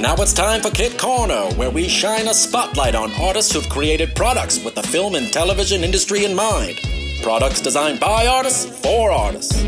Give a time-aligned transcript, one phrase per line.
[0.00, 4.16] Now it's time for Kit Corner, where we shine a spotlight on artists who've created
[4.16, 6.80] products with the film and television industry in mind.
[7.22, 9.62] Products designed by artists for artists.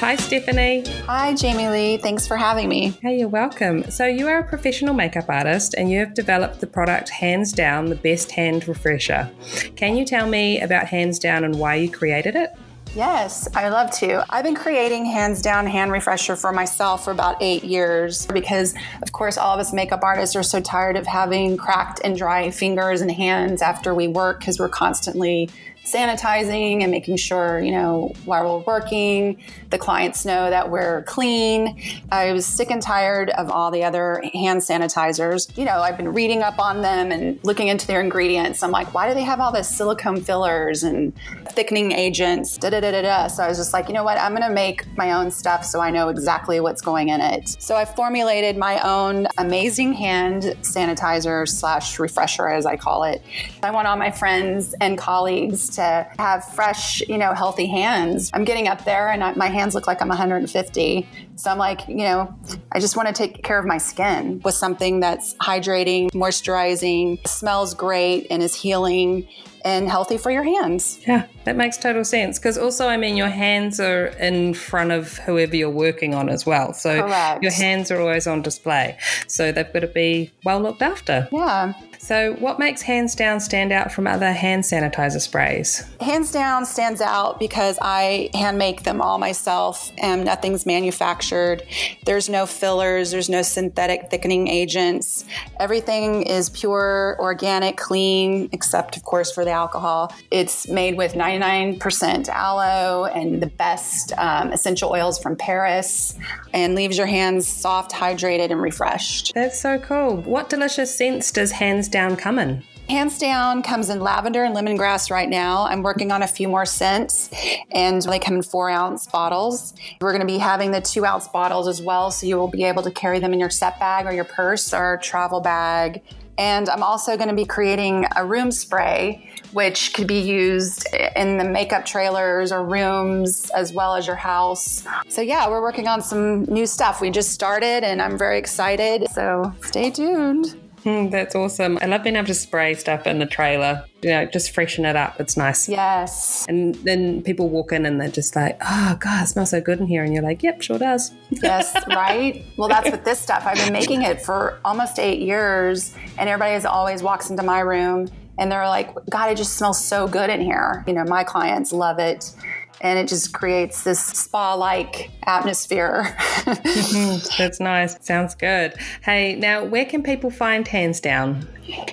[0.00, 0.84] Hi, Stephanie.
[1.06, 1.96] Hi, Jamie Lee.
[1.96, 2.90] Thanks for having me.
[3.00, 3.90] Hey, you're welcome.
[3.90, 7.86] So, you are a professional makeup artist and you have developed the product Hands Down,
[7.86, 9.30] the best hand refresher.
[9.76, 12.50] Can you tell me about Hands Down and why you created it?
[12.98, 14.24] Yes, I love to.
[14.28, 19.12] I've been creating hands down hand refresher for myself for about eight years because, of
[19.12, 23.00] course, all of us makeup artists are so tired of having cracked and dry fingers
[23.00, 25.48] and hands after we work because we're constantly
[25.92, 29.38] sanitizing and making sure, you know, while we're working,
[29.70, 31.80] the clients know that we're clean.
[32.10, 35.56] I was sick and tired of all the other hand sanitizers.
[35.56, 38.62] You know, I've been reading up on them and looking into their ingredients.
[38.62, 41.12] I'm like, why do they have all this silicone fillers and
[41.50, 42.58] thickening agents?
[42.58, 43.26] Da da da da da.
[43.28, 44.18] So I was just like, you know what?
[44.18, 47.56] I'm going to make my own stuff so I know exactly what's going in it.
[47.60, 53.22] So I formulated my own amazing hand sanitizer slash refresher, as I call it.
[53.62, 58.30] I want all my friends and colleagues to have fresh, you know, healthy hands.
[58.34, 61.08] I'm getting up there and I, my hands look like I'm 150.
[61.36, 62.34] So I'm like, you know,
[62.72, 67.74] I just want to take care of my skin with something that's hydrating, moisturizing, smells
[67.74, 69.28] great, and is healing
[69.64, 70.98] and healthy for your hands.
[71.06, 72.38] Yeah, that makes total sense.
[72.38, 76.44] Because also, I mean, your hands are in front of whoever you're working on as
[76.44, 76.72] well.
[76.72, 77.42] So Correct.
[77.42, 78.98] your hands are always on display.
[79.26, 81.28] So they've got to be well looked after.
[81.30, 81.74] Yeah.
[82.08, 85.84] So, what makes Hands Down stand out from other hand sanitizer sprays?
[86.00, 91.64] Hands down stands out because I hand make them all myself and nothing's manufactured.
[92.06, 95.26] There's no fillers, there's no synthetic thickening agents.
[95.60, 100.10] Everything is pure, organic, clean, except, of course, for the alcohol.
[100.30, 106.14] It's made with 99% aloe and the best um, essential oils from Paris
[106.54, 109.34] and leaves your hands soft, hydrated, and refreshed.
[109.34, 110.16] That's so cool.
[110.22, 112.62] What delicious scents does Hands Down come in?
[112.88, 115.66] Hands down comes in lavender and lemongrass right now.
[115.66, 117.28] I'm working on a few more scents
[117.72, 119.74] and they come in four ounce bottles.
[120.00, 122.64] We're going to be having the two ounce bottles as well, so you will be
[122.64, 126.02] able to carry them in your set bag or your purse or travel bag.
[126.38, 130.86] And I'm also going to be creating a room spray, which could be used
[131.16, 134.84] in the makeup trailers or rooms as well as your house.
[135.08, 137.00] So, yeah, we're working on some new stuff.
[137.00, 139.08] We just started and I'm very excited.
[139.10, 140.56] So, stay tuned.
[140.88, 141.78] Mm, that's awesome.
[141.82, 143.84] I love being able to spray stuff in the trailer.
[144.02, 145.20] You know, just freshen it up.
[145.20, 145.68] It's nice.
[145.68, 146.46] Yes.
[146.48, 149.80] And then people walk in and they're just like, oh, God, it smells so good
[149.80, 150.02] in here.
[150.02, 151.12] And you're like, yep, sure does.
[151.30, 152.44] Yes, right?
[152.56, 153.44] Well, that's with this stuff.
[153.46, 158.08] I've been making it for almost eight years, and everybody always walks into my room
[158.38, 160.84] and they're like, God, it just smells so good in here.
[160.86, 162.32] You know, my clients love it.
[162.80, 166.16] And it just creates this spa like atmosphere.
[167.38, 168.02] That's nice.
[168.04, 168.74] Sounds good.
[169.02, 171.46] Hey, now where can people find Hands Down?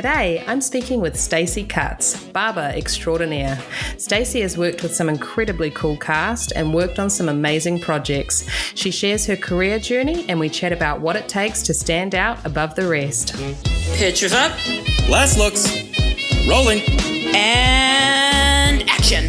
[0.00, 3.62] Today, I'm speaking with Stacey Kutz, barber extraordinaire.
[3.98, 8.48] Stacey has worked with some incredibly cool cast and worked on some amazing projects.
[8.74, 12.42] She shares her career journey and we chat about what it takes to stand out
[12.46, 13.34] above the rest.
[13.98, 14.52] Pictures up
[15.10, 15.68] Last looks.
[16.48, 16.80] Rolling.
[17.36, 19.28] and action.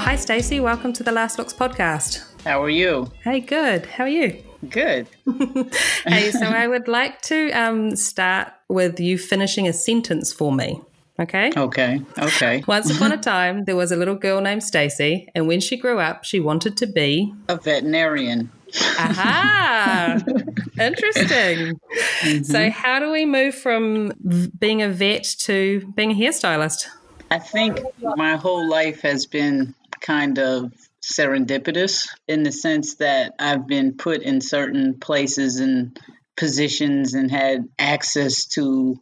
[0.00, 2.24] Hi Stacey, welcome to the Last Looks podcast.
[2.42, 3.12] How are you?
[3.22, 3.86] Hey, good.
[3.86, 4.43] How are you?
[4.70, 5.08] Good.
[6.06, 10.80] hey, so I would like to um, start with you finishing a sentence for me.
[11.18, 11.52] Okay.
[11.56, 12.00] Okay.
[12.18, 12.64] Okay.
[12.66, 16.00] Once upon a time, there was a little girl named Stacey, and when she grew
[16.00, 17.32] up, she wanted to be.
[17.48, 18.50] A veterinarian.
[18.98, 20.18] Aha!
[20.80, 21.78] Interesting.
[22.22, 22.42] Mm-hmm.
[22.42, 24.12] So, how do we move from
[24.58, 26.88] being a vet to being a hairstylist?
[27.30, 30.72] I think my whole life has been kind of
[31.12, 35.98] serendipitous in the sense that I've been put in certain places and
[36.36, 39.00] positions and had access to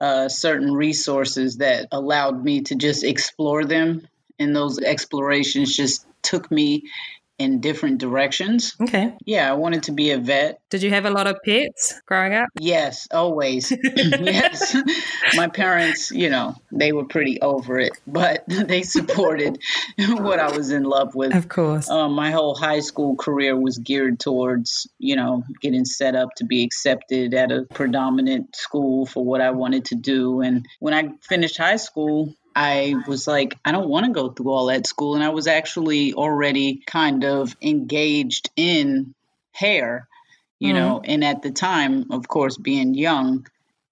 [0.00, 4.06] uh, certain resources that allowed me to just explore them.
[4.38, 6.84] And those explorations just took me
[7.44, 8.74] in different directions.
[8.80, 9.14] Okay.
[9.24, 10.60] Yeah, I wanted to be a vet.
[10.70, 12.48] Did you have a lot of pets growing up?
[12.58, 13.70] Yes, always.
[13.84, 14.76] yes.
[15.36, 19.58] My parents, you know, they were pretty over it, but they supported
[19.98, 21.34] what I was in love with.
[21.34, 21.88] Of course.
[21.88, 26.44] Um, my whole high school career was geared towards, you know, getting set up to
[26.44, 30.40] be accepted at a predominant school for what I wanted to do.
[30.40, 34.50] And when I finished high school, I was like, I don't want to go through
[34.50, 35.14] all that school.
[35.14, 39.14] And I was actually already kind of engaged in
[39.52, 40.08] hair,
[40.58, 40.76] you mm-hmm.
[40.76, 41.00] know.
[41.04, 43.46] And at the time, of course, being young,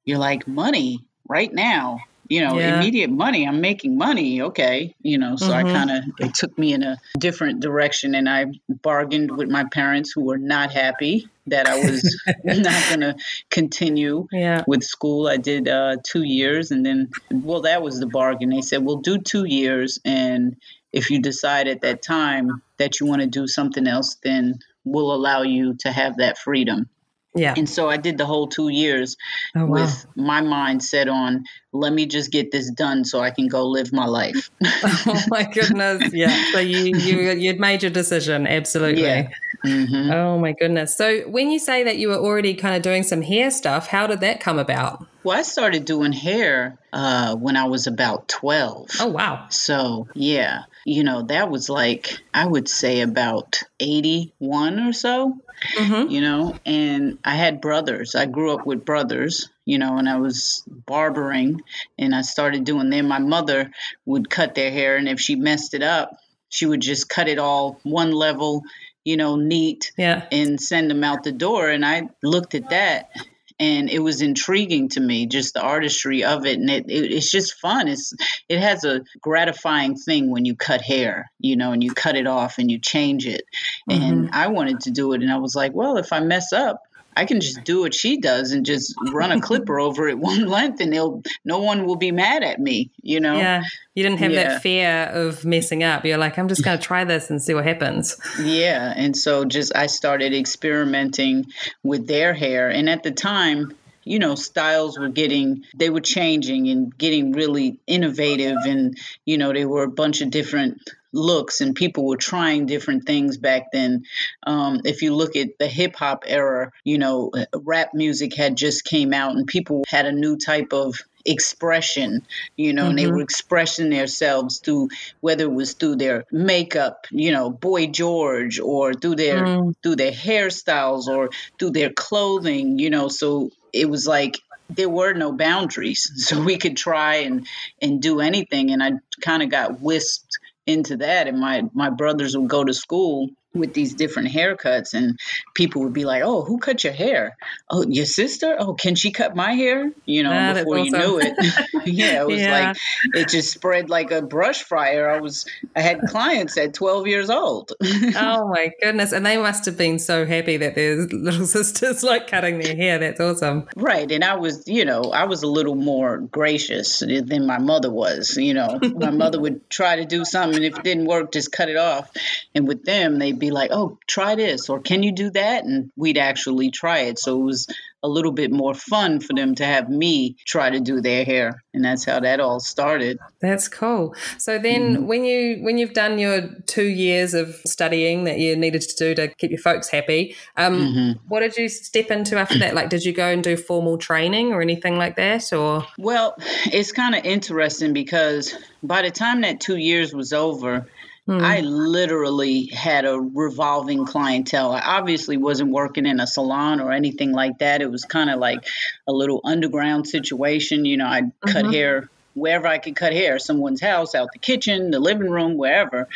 [0.05, 2.01] you're like, money right now
[2.33, 2.79] you know, yeah.
[2.79, 3.47] immediate money.
[3.47, 4.41] I'm making money.
[4.41, 4.95] Okay.
[5.03, 5.67] You know, so mm-hmm.
[5.67, 9.65] I kind of, it took me in a different direction and I bargained with my
[9.65, 13.17] parents who were not happy that I was not going to
[13.51, 14.65] continue yeah.
[14.67, 15.29] with school.
[15.29, 18.49] I did uh, two years and then, well, that was the bargain.
[18.49, 19.99] They said, we'll do two years.
[20.03, 20.57] And
[20.91, 25.13] if you decide at that time that you want to do something else, then we'll
[25.13, 26.89] allow you to have that freedom.
[27.35, 27.55] Yeah.
[27.57, 29.17] And so I did the whole two years
[29.57, 29.83] oh, wow.
[29.83, 33.67] with my mind set on, let me just get this done so I can go
[33.67, 34.51] live my life.
[34.65, 36.13] oh my goodness.
[36.13, 36.45] Yeah.
[36.53, 38.47] So you, you, you'd made your decision.
[38.47, 39.03] Absolutely.
[39.03, 39.31] Yeah.
[39.65, 40.11] Mm-hmm.
[40.11, 40.95] Oh my goodness.
[40.97, 44.07] So when you say that you were already kind of doing some hair stuff, how
[44.07, 45.07] did that come about?
[45.25, 48.89] Well, I started doing hair uh, when I was about 12.
[49.01, 49.47] Oh, wow.
[49.51, 55.39] So, yeah, you know, that was like, I would say about 81 or so,
[55.79, 56.11] mm-hmm.
[56.11, 58.17] you know, and I had brothers.
[58.17, 61.63] I grew up with brothers, you know, and I was barbering
[61.99, 63.09] and I started doing them.
[63.09, 63.71] My mother
[64.05, 66.17] would cut their hair, and if she messed it up,
[66.49, 68.63] she would just cut it all one level
[69.05, 70.27] you know, neat yeah.
[70.31, 71.69] and send them out the door.
[71.69, 73.11] And I looked at that
[73.59, 76.59] and it was intriguing to me, just the artistry of it.
[76.59, 77.89] And it, it, it's just fun.
[77.89, 78.13] It's,
[78.49, 82.27] it has a gratifying thing when you cut hair, you know, and you cut it
[82.27, 83.45] off and you change it.
[83.91, 84.03] Mm-hmm.
[84.03, 85.23] And I wanted to do it.
[85.23, 86.83] And I was like, well, if I mess up,
[87.17, 90.47] I can just do what she does and just run a clipper over it one
[90.47, 93.37] length and they'll no one will be mad at me, you know?
[93.37, 93.63] Yeah.
[93.95, 94.49] You didn't have yeah.
[94.49, 96.05] that fear of messing up.
[96.05, 98.17] You're like, I'm just gonna try this and see what happens.
[98.41, 98.93] Yeah.
[98.97, 101.47] And so just I started experimenting
[101.83, 102.71] with their hair.
[102.71, 103.75] And at the time,
[104.05, 109.53] you know styles were getting they were changing and getting really innovative and you know
[109.53, 110.81] there were a bunch of different
[111.13, 114.05] looks and people were trying different things back then
[114.47, 118.85] um, if you look at the hip hop era you know rap music had just
[118.85, 122.27] came out and people had a new type of expression
[122.57, 122.91] you know mm-hmm.
[122.91, 123.17] and they mm-hmm.
[123.17, 124.89] were expressing themselves through
[125.21, 129.75] whether it was through their makeup you know boy george or through their mm.
[129.83, 134.39] through their hairstyles or through their clothing you know so it was like
[134.71, 137.47] there were no boundaries so we could try and
[137.81, 142.37] and do anything and i kind of got whisked into that and my my brothers
[142.37, 145.19] would go to school with these different haircuts and
[145.55, 147.37] people would be like oh who cut your hair?
[147.69, 148.57] Oh your sister?
[148.59, 149.93] Oh can she cut my hair?
[150.05, 151.35] You know before you knew it.
[151.87, 152.69] yeah it was yeah.
[152.69, 152.77] like
[153.15, 155.11] it just spread like a brush fryer.
[155.11, 157.73] I was i had clients at 12 years old.
[158.15, 159.13] Oh my goodness.
[159.13, 162.99] And they must have been so happy that their little sisters like cutting their hair.
[162.99, 163.69] That's awesome.
[163.77, 164.11] Right.
[164.11, 168.37] And i was you know i was a little more gracious than my mother was
[168.37, 168.79] you know.
[168.83, 171.77] My mother would try to do something and if it didn't work just cut it
[171.77, 172.11] off.
[172.55, 175.65] And with them they be like, oh, try this, or can you do that?
[175.65, 177.19] And we'd actually try it.
[177.19, 177.67] So it was
[178.05, 181.63] a little bit more fun for them to have me try to do their hair.
[181.75, 183.19] And that's how that all started.
[183.41, 184.15] That's cool.
[184.39, 185.07] So then mm-hmm.
[185.07, 189.15] when you when you've done your two years of studying that you needed to do
[189.15, 191.29] to keep your folks happy, um, mm-hmm.
[191.29, 192.75] what did you step into after that?
[192.75, 195.53] Like did you go and do formal training or anything like that?
[195.53, 196.35] Or Well,
[196.67, 200.89] it's kind of interesting because by the time that two years was over,
[201.27, 201.39] Hmm.
[201.41, 204.73] I literally had a revolving clientele.
[204.73, 207.81] I obviously wasn't working in a salon or anything like that.
[207.81, 208.65] It was kind of like
[209.07, 210.85] a little underground situation.
[210.85, 211.51] You know, I'd mm-hmm.
[211.51, 215.57] cut hair wherever I could cut hair, someone's house, out the kitchen, the living room,
[215.57, 216.09] wherever.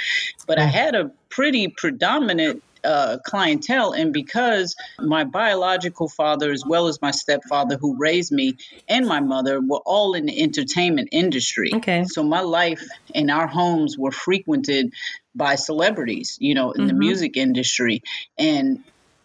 [0.46, 3.92] But I had a pretty predominant uh, clientele.
[3.92, 8.56] And because my biological father, as well as my stepfather who raised me,
[8.88, 11.72] and my mother were all in the entertainment industry.
[11.74, 12.04] Okay.
[12.04, 14.94] So my life and our homes were frequented
[15.34, 16.88] by celebrities, you know, in mm-hmm.
[16.88, 18.02] the music industry.
[18.38, 18.82] And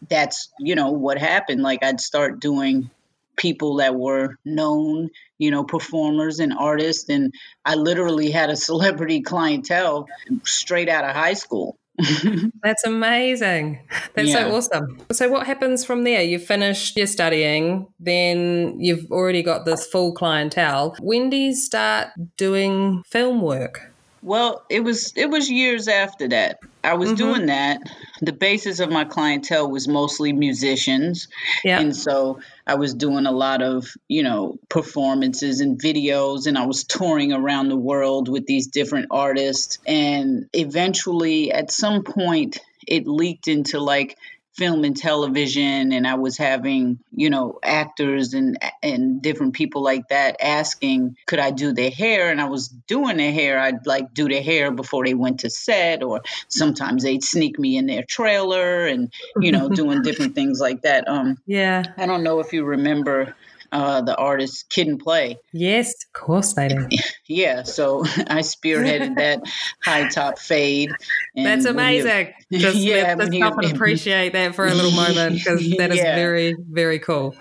[0.09, 2.89] that's you know what happened like i'd start doing
[3.37, 7.33] people that were known you know performers and artists and
[7.65, 10.07] i literally had a celebrity clientele
[10.43, 11.77] straight out of high school
[12.63, 13.79] That's amazing.
[14.13, 14.49] That's Yeah.
[14.49, 14.97] so awesome.
[15.11, 16.21] So, what happens from there?
[16.21, 20.95] You've finished your studying, then you've already got this full clientele.
[20.99, 23.91] When do you start doing film work?
[24.23, 26.59] Well, it was it was years after that.
[26.83, 27.17] I was mm-hmm.
[27.17, 27.81] doing that.
[28.21, 31.27] The basis of my clientele was mostly musicians.
[31.63, 31.79] Yeah.
[31.79, 32.39] And so
[32.71, 37.33] I was doing a lot of, you know, performances and videos and I was touring
[37.33, 39.77] around the world with these different artists.
[39.85, 44.17] And eventually at some point it leaked into like
[44.55, 50.09] film and television and I was having, you know, actors and and different people like
[50.09, 52.29] that asking could I do their hair?
[52.29, 53.59] And I was doing their hair.
[53.59, 57.77] I'd like do their hair before they went to set or sometimes they'd sneak me
[57.77, 61.07] in their trailer and you know doing different things like that.
[61.07, 61.83] Um Yeah.
[61.97, 63.35] I don't know if you remember
[63.71, 65.37] uh, the artist Kid 'n Play.
[65.53, 66.87] Yes, of course they do.
[67.27, 69.41] Yeah, so I spearheaded that
[69.85, 70.91] high top fade.
[71.35, 72.33] and That's amazing.
[72.51, 75.91] Just Yeah, let's just he- stop and appreciate that for a little moment because that
[75.91, 76.15] is Yeah.
[76.15, 77.33] very, very cool.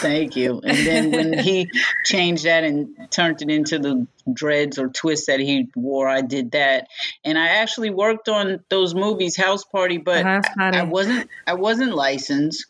[0.00, 0.60] Thank you.
[0.64, 1.68] And then when he
[2.04, 6.52] changed that and turned it into the dreads or twists that he wore, I did
[6.52, 6.86] that.
[7.24, 10.78] And I actually worked on those movies, House Party, but House Party.
[10.78, 12.66] I wasn't I wasn't licensed.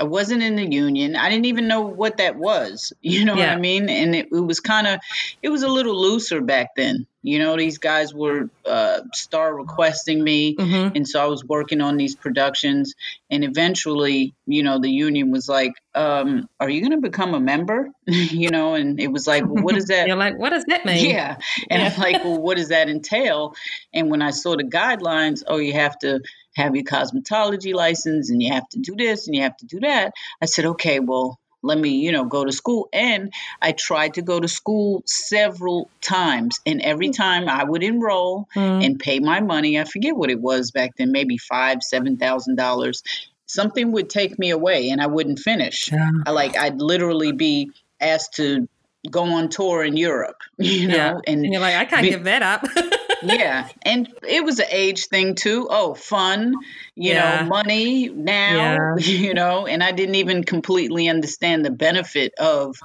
[0.00, 1.14] I wasn't in the union.
[1.14, 2.92] I didn't even know what that was.
[3.02, 3.50] You know Yeah.
[3.50, 3.88] what I mean?
[3.88, 4.98] And it, it was kind of,
[5.42, 7.06] it was a little looser back then.
[7.22, 10.56] You know, these guys were uh, star requesting me.
[10.56, 10.96] Mhm.
[10.96, 12.94] And so I was working on these productions.
[13.30, 17.40] And eventually, you know, the union was like, um, Are you going to become a
[17.40, 17.88] member?
[18.06, 20.06] you know, and it was like, well, What is that?
[20.08, 21.08] You're like, what does that mean?
[21.10, 21.36] Yeah.
[21.70, 23.54] And I'm like, well, what does that entail?
[23.92, 26.20] And when I saw the guidelines, oh, you have to
[26.54, 29.80] have your cosmetology license and you have to do this and you have to do
[29.80, 30.12] that.
[30.42, 32.88] I said, okay, well, let me, you know, go to school.
[32.92, 33.32] And
[33.62, 36.60] I tried to go to school several times.
[36.66, 38.84] And every time I would enroll Mm.
[38.84, 42.56] and pay my money, I forget what it was back then, maybe five, seven thousand
[42.56, 43.02] dollars.
[43.46, 45.90] Something would take me away and I wouldn't finish.
[45.90, 46.10] Yeah.
[46.26, 47.70] I like I'd literally be
[48.00, 48.68] asked to
[49.10, 51.14] go on tour in Europe, you know, Yeah.
[51.26, 52.64] and And you're like, I can't be- give that up.
[53.24, 55.66] yeah, and it was an age thing too.
[55.70, 56.54] Oh, fun,
[56.96, 57.42] you Yeah.
[57.42, 62.76] know, money now, you know, and I didn't even completely understand the benefit of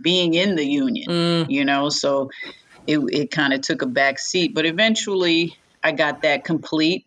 [0.00, 1.50] being in the union, Mm.
[1.50, 2.30] you know, so
[2.86, 7.04] it it kind of took a back seat, but eventually I got that complete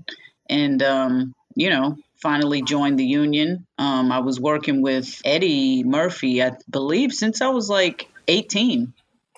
[0.49, 3.65] and um, you know, finally joined the union.
[3.77, 8.93] Um, I was working with Eddie Murphy, I believe, since I was like 18.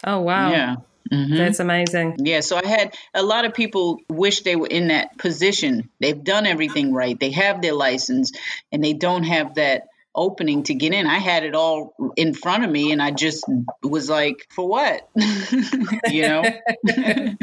[0.06, 0.52] oh, wow.
[0.52, 0.76] Yeah.
[1.12, 1.38] Mhm.
[1.38, 2.16] That's amazing.
[2.20, 5.90] Yeah, so I had a lot of people wish they were in that position.
[6.00, 7.20] They've done everything right.
[7.20, 8.32] They have their license
[8.72, 9.84] and they don't have that
[10.16, 11.06] opening to get in.
[11.08, 13.44] I had it all in front of me and I just
[13.84, 15.08] was like, for what?
[16.08, 16.44] you know?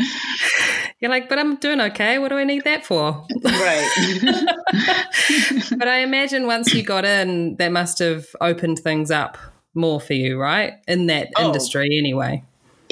[1.01, 2.19] You're like, but I'm doing okay.
[2.19, 3.27] What do I need that for?
[3.45, 3.91] right.
[5.79, 9.37] but I imagine once you got in, that must have opened things up
[9.75, 10.75] more for you, right?
[10.89, 11.47] In that Oh.
[11.47, 12.43] industry, anyway.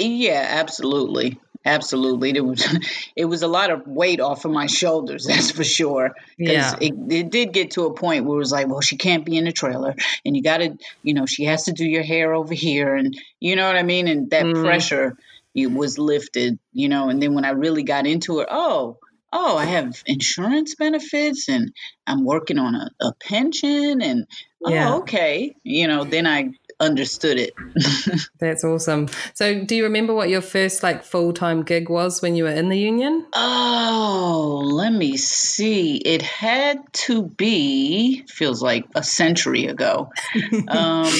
[0.01, 1.41] Yeah, absolutely.
[1.65, 2.31] Absolutely.
[2.35, 2.67] It was
[3.17, 6.13] it was a lot of weight off of my shoulders, that's for sure.
[6.39, 6.77] Yeah.
[6.81, 9.37] it, it did get to a point where it was like, well, she can't be
[9.37, 12.55] in the trailer and you gotta, you know, she has to do your hair over
[12.55, 14.09] here and you know what I mean?
[14.09, 14.55] And that Mm.
[14.55, 15.17] pressure
[15.55, 18.99] it was lifted, you know, and then when I really got into it, oh,
[19.33, 21.73] oh, I have insurance benefits and
[22.07, 24.27] I'm working on a, a pension and
[24.65, 24.95] Yeah.
[24.95, 25.55] oh, okay.
[25.65, 27.55] You know, then I understood it.
[28.39, 29.09] That's awesome.
[29.35, 32.51] So, do you remember what your first like full time gig was when you were
[32.51, 33.27] in the union?
[33.35, 35.97] Oh, let me see.
[35.97, 40.11] It had to be, feels like a century ago.
[40.69, 41.13] um,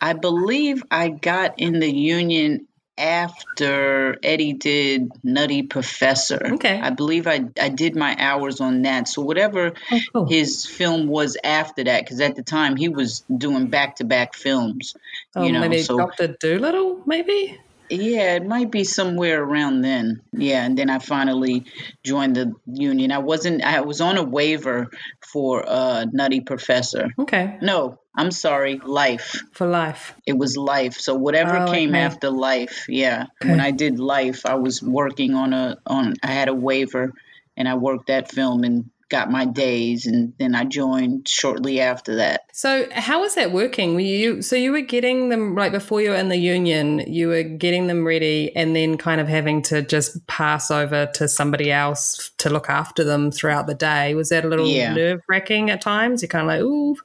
[0.00, 2.66] I believe I got in the union
[2.98, 6.54] after Eddie did Nutty Professor.
[6.54, 6.80] Okay.
[6.80, 9.08] I believe I, I did my hours on that.
[9.08, 10.26] So, whatever Oh, cool.
[10.26, 14.34] his film was after that, because at the time he was doing back to back
[14.34, 14.94] films.
[15.34, 17.58] Oh, you know, maybe so Doctor Dolittle, maybe.
[17.88, 20.20] yeah, it might be somewhere around then.
[20.32, 21.64] Yeah, and then I finally
[22.04, 23.12] joined the union.
[23.12, 23.62] I wasn't.
[23.62, 24.88] I was on a waiver
[25.32, 27.08] for uh, Nutty Professor.
[27.18, 29.42] Okay, No, I'm sorry, Life.
[29.52, 30.14] for life.
[30.26, 30.94] It was Life.
[30.98, 32.00] So whatever Oh, came okay.
[32.00, 33.26] after Life, yeah.
[33.42, 36.14] When I did Life, I was working on a on.
[36.22, 37.12] I had a waiver,
[37.56, 42.16] and I worked that film and got my days and then I joined shortly after
[42.16, 42.46] that.
[42.52, 43.94] So how was that working?
[43.94, 47.28] Were you so you were getting them right before you were in the union, you
[47.28, 51.70] were getting them ready and then kind of having to just pass over to somebody
[51.70, 54.14] else to look after them throughout the day.
[54.14, 54.94] Was that a little Yeah.
[54.94, 56.22] nerve wracking at times?
[56.22, 56.96] You're kind of like, ooh,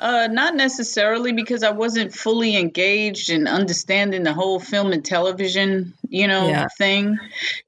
[0.00, 5.92] Uh, not necessarily because I wasn't fully engaged in understanding the whole film and television,
[6.10, 6.66] you know, Yeah.
[6.76, 7.18] thing.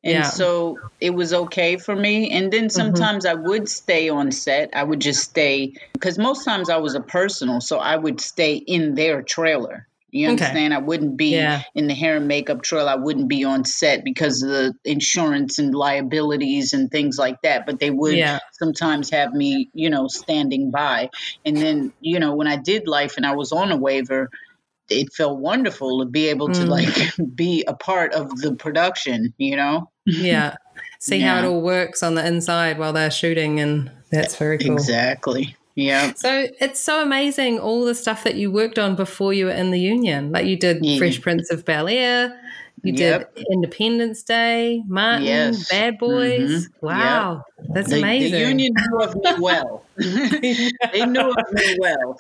[0.05, 0.23] And Yeah.
[0.23, 2.31] so it was okay for me.
[2.31, 2.69] And then mm-hmm.
[2.71, 4.71] sometimes I would stay on set.
[4.75, 8.55] I would just stay because most times I was a personal, so I would stay
[8.57, 9.87] in their trailer.
[10.11, 10.33] You Okay.
[10.45, 10.75] understand?
[10.75, 11.63] I wouldn't be Yeah.
[11.75, 12.91] in the hair and makeup trailer.
[12.91, 17.65] I wouldn't be on set because of the insurance and liabilities and things like that.
[17.65, 18.39] But they would Yeah.
[18.59, 21.09] sometimes have me, you know, standing by.
[21.47, 24.29] And then, you know, when I did life and I was on a waiver,
[24.93, 26.69] it felt wonderful to be able to Mm.
[26.69, 29.91] like be a part of the production, you know?
[30.07, 30.57] yeah.
[31.01, 34.73] See how it all works on the inside while they're shooting and that's very cool.
[34.75, 35.57] Exactly.
[35.75, 36.13] Yeah.
[36.15, 39.71] So it's so amazing all the stuff that you worked on before you were in
[39.73, 40.31] the union.
[40.31, 40.99] Like you did Yeah.
[40.99, 42.39] Fresh Prince of Bel Air,
[42.83, 43.35] you Yep.
[43.37, 45.69] did Independence Day, Martin, Yes.
[45.71, 46.69] Bad Boys.
[46.71, 46.73] Mhm.
[46.81, 48.41] Wow, that's The, the amazing.
[48.41, 49.89] union knew of me well.
[50.93, 52.19] they knew of me well.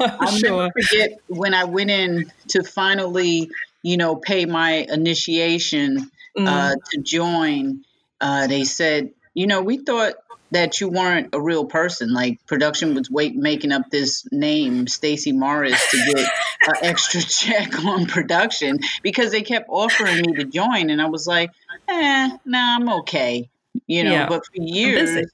[0.00, 0.68] I'm I'll sure.
[0.68, 3.50] never forget when I went in to finally,
[3.82, 6.46] you know, pay my initiation Mm.
[6.48, 7.82] uh, to join.
[8.20, 10.14] Uh, they said, you know, we thought
[10.50, 12.12] that you weren't a real person.
[12.12, 16.18] Like production was wait making up this name, Stacey Morris, to get
[16.66, 21.26] an extra check on production because they kept offering me to join, and I was
[21.26, 21.50] like,
[21.88, 23.48] eh, nah, I'm okay.
[23.86, 24.28] You know, Yeah.
[24.28, 25.26] but for years,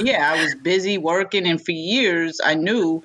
[0.00, 3.02] yeah, I was busy working, and for years, I knew.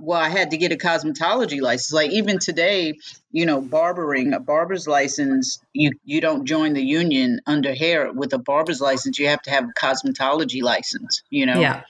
[0.00, 1.92] Well, I had to get a cosmetology license.
[1.92, 2.94] Like even today,
[3.32, 5.58] you know, barbering a barber's license.
[5.72, 9.18] You you don't join the union under hair with a barber's license.
[9.18, 11.22] You have to have a cosmetology license.
[11.30, 11.60] You know.
[11.60, 11.82] Yeah.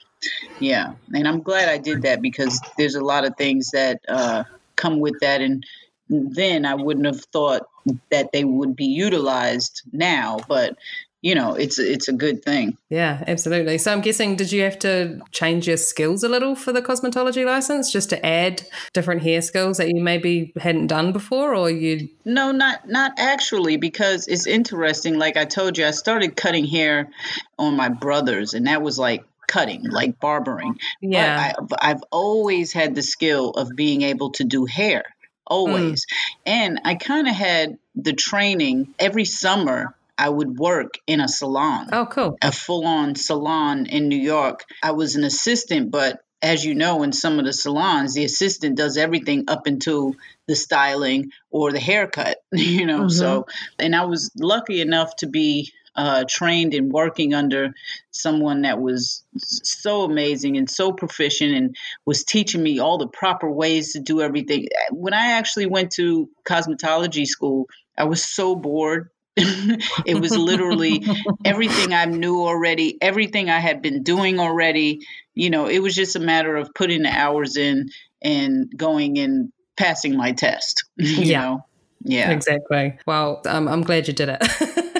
[0.61, 4.45] Yeah, and I'm glad I did that because there's a lot of things that uh,
[4.77, 5.65] come with that, and
[6.07, 7.63] then I wouldn't have thought
[8.09, 10.39] that they would be utilized now.
[10.47, 10.77] But
[11.23, 12.77] you know, it's it's a good thing.
[12.89, 13.77] Yeah, absolutely.
[13.77, 17.45] So I'm guessing, did you have to change your skills a little for the cosmetology
[17.45, 22.09] license just to add different hair skills that you maybe hadn't done before, or you?
[22.25, 25.17] No, not not actually, because it's interesting.
[25.17, 27.09] Like I told you, I started cutting hair
[27.57, 30.77] on my brothers, and that was like cutting, like barbering.
[30.99, 31.53] Yeah.
[31.61, 35.33] But I, I've always had the skill of being able to do hair, hmm.
[35.47, 36.05] always.
[36.45, 39.95] And I kind of had the training every summer.
[40.17, 42.37] I would work in a salon Oh, cool.
[42.41, 44.63] a full on salon in New York.
[44.81, 48.75] I was an assistant, but as you know, in some of the salons, the assistant
[48.77, 50.13] does everything up until
[50.47, 53.07] the styling or the haircut, you know.
[53.07, 53.45] So,
[53.79, 57.73] and I was lucky enough to be uh, trained and working under
[58.11, 63.49] someone that was so amazing and so proficient and was teaching me all the proper
[63.49, 64.67] ways to do everything.
[64.91, 69.09] When I actually went to cosmetology school, I was so bored.
[70.05, 71.03] it was literally
[71.43, 74.99] everything I knew already, everything I had been doing already.
[75.33, 77.89] You know, it was just a matter of putting the hours in
[78.21, 80.83] and going and passing my test.
[80.97, 81.41] You Yeah.
[81.41, 81.65] know?
[82.05, 82.31] Yeah.
[82.31, 82.97] Exactly.
[83.07, 84.41] Well, um, I'm glad you did it.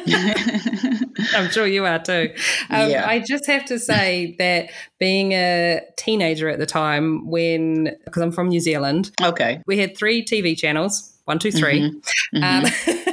[1.35, 2.33] I'm sure you are too.
[2.69, 3.05] Um, Yeah.
[3.07, 8.31] I just have to say that being a teenager at the time, when because I'm
[8.31, 9.61] from New Zealand, okay.
[9.67, 12.01] we had three TV channels one, two, three.
[12.33, 12.43] Mhm.
[12.43, 13.12] Um,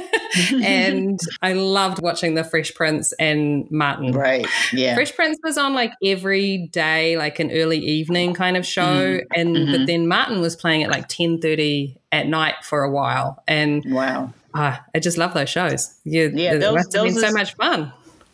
[0.63, 4.11] and I loved watching the Fresh Prince and Martin.
[4.11, 4.45] Right.
[4.73, 4.93] Yeah.
[4.95, 9.53] Fresh Prince was on like every day, like an early evening kind of show, and
[9.53, 9.87] but Mhm.
[9.87, 14.33] then Martin was playing at like ten thirty at night for a while, and wow.
[14.53, 15.93] ah, I just love those shows.
[16.03, 17.93] Yeah, Yeah, those- must have been those so is- much fun.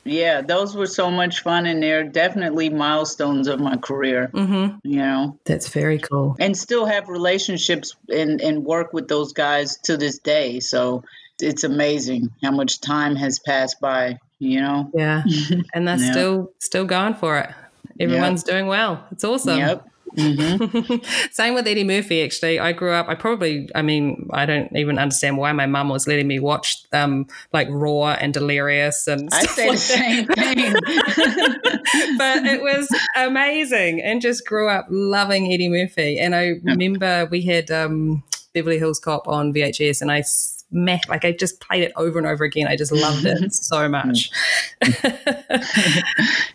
[0.10, 5.00] Yeah, those were so much fun and they're definitely milestones of my career, hmm you
[5.00, 5.38] know.
[5.44, 6.38] That's very cool.
[6.40, 10.62] And still have relationships and, and work with those guys to this day.
[10.62, 11.04] So
[11.42, 14.90] it's amazing how much time has passed by, you know.
[14.94, 15.24] Yeah,
[15.74, 16.12] and they're Yeah.
[16.12, 17.50] still still going for it.
[18.00, 19.04] Everyone's doing well.
[19.12, 19.58] It's awesome.
[19.58, 19.86] Yep.
[20.16, 20.96] hmm
[21.32, 22.60] Same with Eddie Murphy, actually.
[22.60, 26.08] I grew up, I probably, I mean, I don't even understand why my mum was
[26.08, 30.26] letting me watch um, like Raw and Delirious and I stuff say the like same
[30.26, 30.38] that.
[30.38, 30.74] thing.
[32.18, 36.20] but it was amazing and just grew up loving Eddie Murphy.
[36.20, 38.24] And I remember we had um,
[38.54, 40.22] Beverly Hills Cop on VHS and I
[40.70, 42.68] meh, like I just played it over and over again.
[42.68, 44.32] I just loved it so much.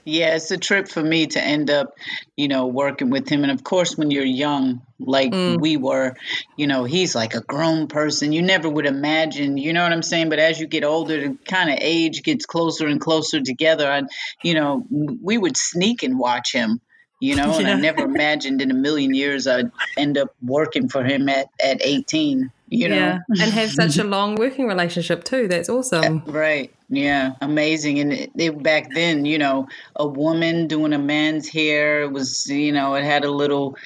[0.04, 1.94] yeah, it's a trip for me to end up,
[2.36, 3.42] you know, working with him.
[3.42, 5.60] And of course, when you're young, like mm.
[5.60, 6.14] we were,
[6.56, 8.32] you know, he's like a grown person.
[8.32, 10.28] You never would imagine, you know what I'm saying?
[10.28, 13.90] But as you get older, the kind of age gets closer and closer together.
[13.90, 14.08] And,
[14.42, 16.80] you know, we would sneak and watch him
[17.22, 17.74] you know, and yeah.
[17.74, 21.80] I never imagined in a million years I'd end up working for him at, at
[21.80, 22.96] 18, you know.
[22.96, 25.46] Yeah, and have such a long working relationship too.
[25.46, 26.22] That's awesome.
[26.26, 26.72] Right.
[26.88, 27.98] Yeah, amazing.
[27.98, 32.72] And it, it, back then, you know, a woman doing a man's hair was, you
[32.72, 33.76] know, it had a little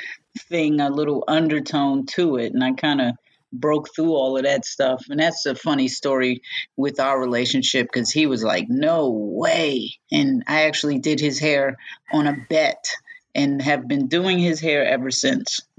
[0.48, 2.52] thing, a little undertone to it.
[2.52, 3.14] And I kind of
[3.52, 5.04] broke through all of that stuff.
[5.08, 6.42] And that's a funny story
[6.76, 9.98] with our relationship because he was like, no way.
[10.12, 11.76] And I actually did his hair
[12.12, 12.84] on a bet
[13.36, 15.60] and have been doing his hair ever since.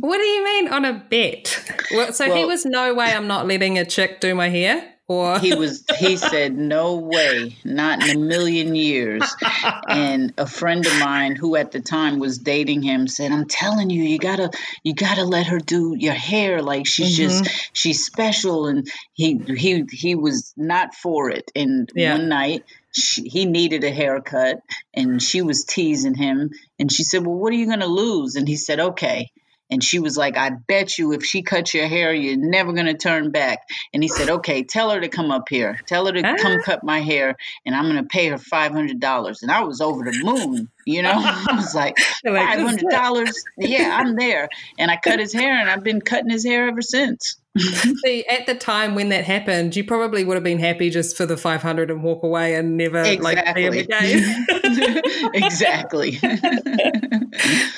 [0.00, 1.72] what do you mean on a bet?
[1.92, 4.94] Well, so well, he was no way I'm not letting a chick do my hair?
[5.06, 9.22] Or he was he said no way not in a million years
[9.88, 13.88] and a friend of mine who at the time was dating him said i'm telling
[13.88, 14.50] you you gotta
[14.82, 17.44] you gotta let her do your hair like she's mm-hmm.
[17.44, 22.12] just she's special and he he he was not for it and yeah.
[22.12, 24.60] one night she, he needed a haircut
[24.94, 28.36] and she was teasing him and she said well what are you going to lose?
[28.36, 29.30] And he said okay.
[29.70, 32.86] And she was like i bet you if she cuts your hair you're never going
[32.86, 33.60] to turn back.
[33.92, 35.78] And he said okay tell her to come up here.
[35.86, 39.50] Tell her to come cut my hair and i'm going to pay her $500 and
[39.50, 41.12] i was over the moon you know?
[41.14, 41.96] I was like
[42.26, 44.48] $500 yeah i'm there.
[44.78, 47.36] And i cut his hair and i've been cutting his hair ever since
[48.04, 51.26] See, at the time when that happened, you probably would have been happy just for
[51.26, 53.70] the 500 and walk away and never exactly.
[53.70, 54.46] like again.
[55.34, 56.10] exactly.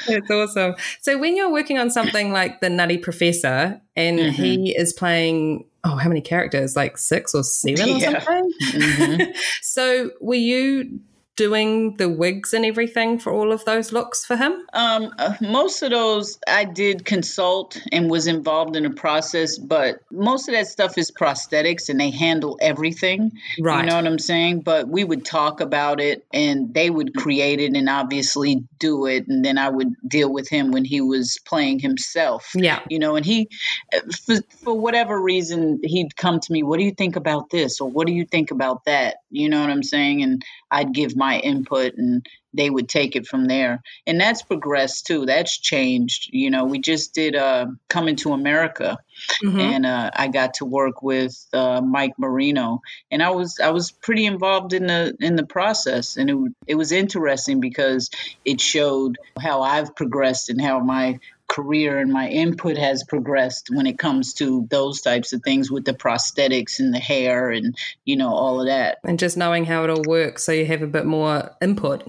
[0.09, 0.74] That's awesome.
[1.00, 4.30] So when you're working on something like the Nutty Professor and mm-hmm.
[4.30, 9.30] he is playing oh how many characters like six or seven or something mm-hmm.
[9.62, 11.00] so were you
[11.40, 14.53] doing the wigs and everything for all of those looks for him?
[14.74, 20.00] Um, uh, most of those I did consult and was involved in the process, but
[20.11, 23.33] most of that stuff is prosthetics and they handle everything.
[23.59, 23.81] Right.
[23.81, 24.61] You know what I'm saying?
[24.61, 29.26] But we would talk about it and they would create it and obviously do it.
[29.26, 32.50] And then I would deal with him when he was playing himself.
[32.55, 32.81] Yeah.
[32.90, 33.48] You know, and he,
[33.94, 37.81] uh, for, for whatever reason, he'd come to me, What do you think about this?
[37.81, 39.22] Or what do you think about that?
[39.31, 40.22] You know what I'm saying?
[40.22, 43.82] And I'd give my input and they would take it from there.
[44.06, 45.26] And that's progressed too.
[45.26, 46.30] That's changed.
[46.32, 48.98] You know, we just did uh, Coming to America,
[49.42, 49.58] mm-hmm.
[49.58, 53.90] and uh, I got to work with uh, Mike Marino, and I was I was
[53.90, 58.10] pretty involved in the in the process, and it it was interesting because
[58.44, 61.18] it showed how I've progressed and how my
[61.50, 65.84] career and my input has progressed when it comes to those types of things with
[65.84, 69.82] the prosthetics and the hair and you know all of that and just knowing how
[69.82, 72.04] it all works so you have a bit more input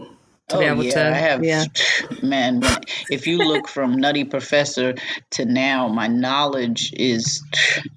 [0.48, 1.66] to oh, be able yeah, to I have yeah.
[2.22, 2.62] man
[3.10, 4.94] if you look from nutty professor
[5.32, 7.44] to now my knowledge is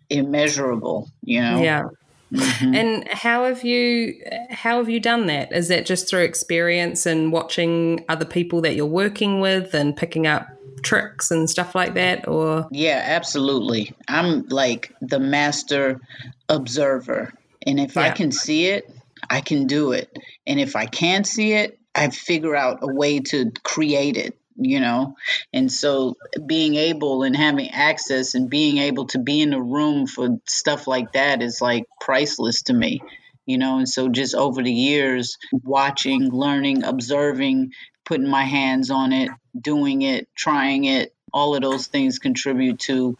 [0.08, 1.88] immeasurable you know yeah
[2.32, 2.74] Mm-hmm.
[2.74, 5.52] And how have you how have you done that?
[5.52, 10.26] Is that just through experience and watching other people that you're working with and picking
[10.26, 10.48] up
[10.84, 12.68] tricks and stuff like that or?
[12.70, 13.94] Yeah absolutely.
[14.08, 16.00] I'm like the master
[16.48, 17.32] observer
[17.66, 18.02] and if yeah.
[18.02, 18.90] i can see it
[19.30, 20.16] i can do it.
[20.46, 24.78] And if i can't see it i figure out a way to create it you
[24.78, 25.16] know?
[25.52, 26.14] And so
[26.46, 30.86] being able and having access and being able to be in a room for stuff
[30.86, 33.00] like that is like priceless to me
[33.46, 33.78] you know?
[33.78, 37.72] And so just over the years watching learning observing
[38.04, 43.18] putting my hands on it, doing it, trying it, all of those things contribute to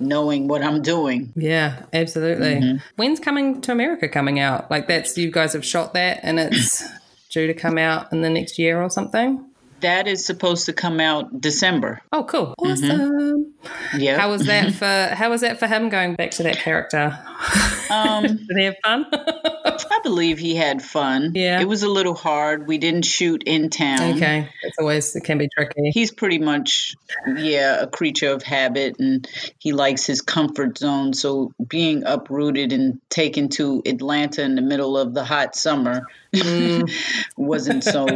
[0.00, 1.32] knowing what I'm doing.
[1.34, 2.54] Yeah, absolutely.
[2.54, 2.76] Mm-hmm.
[2.96, 4.70] When's coming to America coming out?
[4.70, 6.84] Like that's you guys have shot that and it's
[7.30, 9.44] due to come out in the next year or something?
[9.80, 12.02] That is supposed to come out December.
[12.12, 12.54] Oh, cool!
[12.58, 12.70] Mm-hmm.
[12.72, 13.00] Awesome.
[13.00, 14.00] Mm-hmm.
[14.00, 14.18] Yeah.
[14.18, 15.14] How was that for?
[15.14, 17.16] How was that for him going back to that character?
[17.90, 19.06] Um, Did he have fun?
[19.12, 21.32] I believe he had fun.
[21.34, 21.60] Yeah.
[21.60, 22.66] It was a little hard.
[22.66, 24.16] We didn't shoot in town.
[24.16, 24.48] Okay.
[24.62, 25.90] It's always, it can be tricky.
[25.90, 26.94] He's pretty much,
[27.36, 31.14] yeah, a creature of habit and he likes his comfort zone.
[31.14, 36.90] So being uprooted and taken to Atlanta in the middle of the hot summer mm.
[37.36, 38.06] wasn't so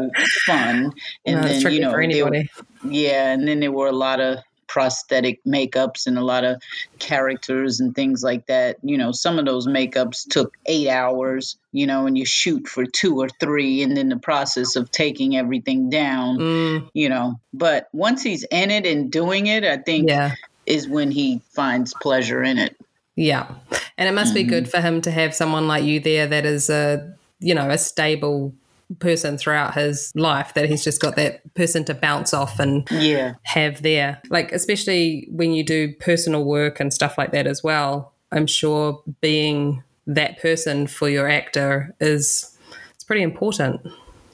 [0.47, 0.93] fun.
[1.25, 1.93] And no, then, you know,
[2.31, 2.45] there,
[2.85, 3.33] yeah.
[3.33, 4.39] And then there were a lot of
[4.73, 6.63] prosthetic makeups and a lot of
[6.99, 8.79] characters and things like that.
[8.83, 12.87] You know, some of those makeups took eight hours, you know, and you shoot for
[12.87, 16.91] two or three, and then the process of taking everything down, mm.
[16.95, 17.39] you know.
[17.53, 20.37] But once he's in it and doing it, I think yeah.
[20.65, 22.75] is when he finds pleasure in it.
[23.15, 23.49] Yeah.
[23.99, 24.35] And it must Mm-hmm.
[24.35, 27.69] be good for him to have someone like you there that is a, you know,
[27.69, 28.55] a stable
[28.99, 33.35] person throughout his life that he's just got that person to bounce off and Yeah.
[33.45, 34.21] have there.
[34.31, 38.13] Like especially when you do personal work and stuff like that as well.
[38.31, 42.57] I'm sure being that person for your actor is
[42.95, 43.81] it's pretty important.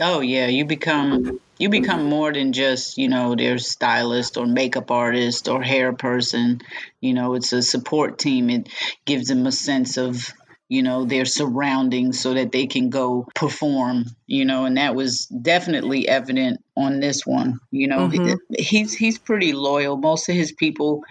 [0.01, 4.90] Oh yeah, you become you become more than just you know their stylist or makeup
[4.92, 6.61] artist or hair person.
[7.01, 8.49] You know, it's a support team.
[8.51, 8.68] It
[9.05, 10.33] gives them a sense of
[10.68, 14.04] you know their surroundings so that they can go perform.
[14.26, 17.61] You know, and that was definitely evident on this one.
[17.70, 18.35] You know, mm-hmm.
[18.59, 19.96] he's he's pretty loyal.
[19.96, 21.04] Most of his people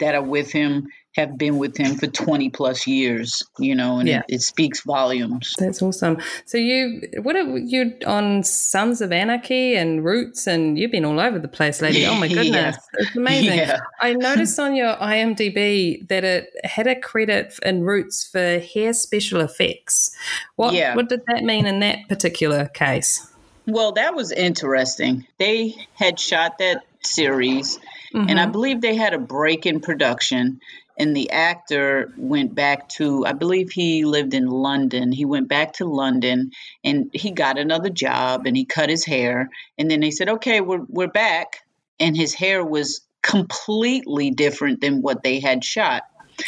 [0.00, 4.08] that are with him have been with him for 20 plus years you know and
[4.08, 4.22] Yeah.
[4.28, 6.18] it, it speaks volumes That's awesome.
[6.44, 11.20] So you, what are you on Sons of Anarchy and Roots, and you've been all
[11.20, 12.06] over the place, lady.
[12.06, 12.42] Oh my Yeah.
[12.42, 13.58] goodness, it's amazing.
[13.58, 13.80] Yeah.
[14.00, 19.40] I noticed on your IMDb that it had a credit in Roots for hair special
[19.40, 20.14] effects.
[20.56, 20.94] What Yeah.
[20.94, 23.26] what did that mean in that particular case?
[23.66, 25.26] Well, that was interesting.
[25.38, 27.78] They had shot that series,
[28.12, 28.52] and I mm-hmm.
[28.52, 30.60] believe they had a break in production.
[30.98, 35.12] And the actor went back to, I believe he lived in London.
[35.12, 39.50] He went back to London and he got another job and he cut his hair.
[39.76, 41.58] And then they said, okay, we're, we're back.
[42.00, 46.02] And his hair was completely different than what they had shot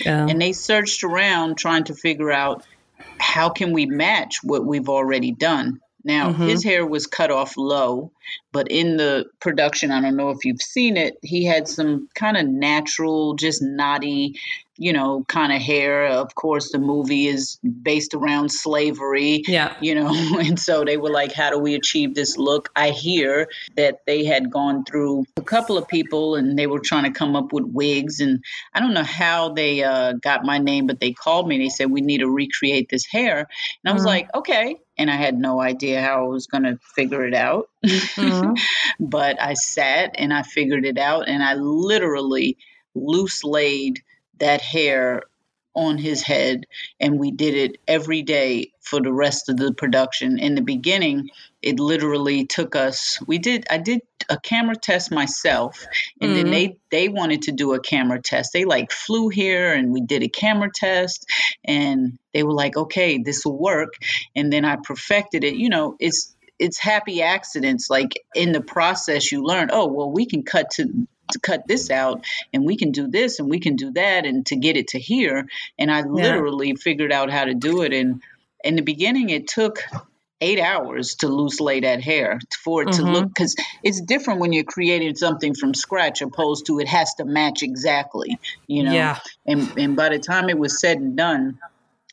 [0.06, 2.64] Um, and they searched around trying to figure out
[3.18, 8.10] how can we match what we've already done now his hair was cut off low
[8.52, 12.36] but in the production i don't know if you've seen it he had some kind
[12.36, 14.34] of natural just knotty
[14.78, 16.06] you know kind of hair.
[16.06, 19.74] Of course the movie is based around slavery Yeah.
[19.80, 20.08] you know
[20.38, 22.70] and so they were like how do we achieve this look?
[22.74, 27.04] I hear that they had gone through a couple of people and they were trying
[27.04, 30.86] to come up with wigs and i don't know how they uh, got my name
[30.86, 33.38] but they called me and they said we need to recreate this hair.
[33.82, 36.78] And i was like okay and i had no idea how i was going to
[36.94, 37.68] figure it out.
[37.84, 38.54] Mm-hmm.
[39.00, 42.56] But i sat and i figured it out and i literally
[42.94, 44.02] loose laid
[44.38, 45.22] that hair
[45.78, 46.66] on his head
[46.98, 50.38] and we did it every day for the rest of the production.
[50.38, 51.30] In the beginning
[51.62, 55.84] it literally took us we did i did a camera test myself
[56.20, 56.52] and then mm-hmm.
[56.52, 58.52] they they wanted to do a camera test.
[58.52, 61.26] They like flew here and we did a camera test
[61.64, 63.94] and they were like okay this will work.
[64.34, 65.54] And then i perfected it.
[65.54, 67.88] You know it's it's happy accidents.
[67.88, 71.90] Like in the process you learn oh well we can cut to to cut this
[71.90, 74.88] out and we can do this and we can do that and to get it
[74.88, 75.46] to here.
[75.78, 78.22] And i literally figured out how to do it and
[78.64, 79.82] in the beginning it took
[80.40, 83.12] eight hours to loose lay that hair for it to mm-hmm.
[83.12, 87.24] look because it's different when you're creating something from scratch opposed to it has to
[87.24, 88.92] match exactly you know?
[88.92, 89.18] Yeah.
[89.46, 91.58] and and by the time it was said and done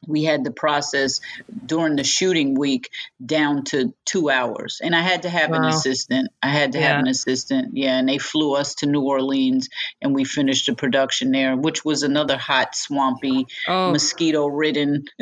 [0.08, 1.22] we had the process
[1.66, 2.92] during the shooting week
[3.26, 6.88] down to two hours and i had to have an assistant i had to Yeah.
[6.90, 9.70] have an assistant yeah and they flew us to new orleans
[10.02, 13.92] and we finished the production there which was another hot swampy Oh.
[13.92, 15.06] mosquito ridden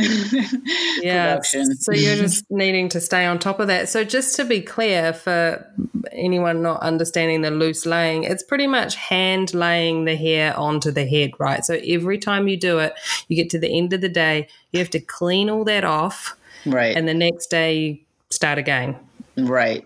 [1.01, 1.35] yeah.
[1.35, 3.89] production So you're just needing to stay on top of that.
[3.89, 5.65] So just to be clear for
[6.11, 11.05] anyone not understanding the loose laying, it's pretty much hand laying the hair onto the
[11.05, 11.63] head, right?
[11.65, 12.93] So every time you do it,
[13.27, 16.35] you get to the end of the day, you have to clean all that off,
[16.65, 18.95] right and the next day start again
[19.37, 19.85] right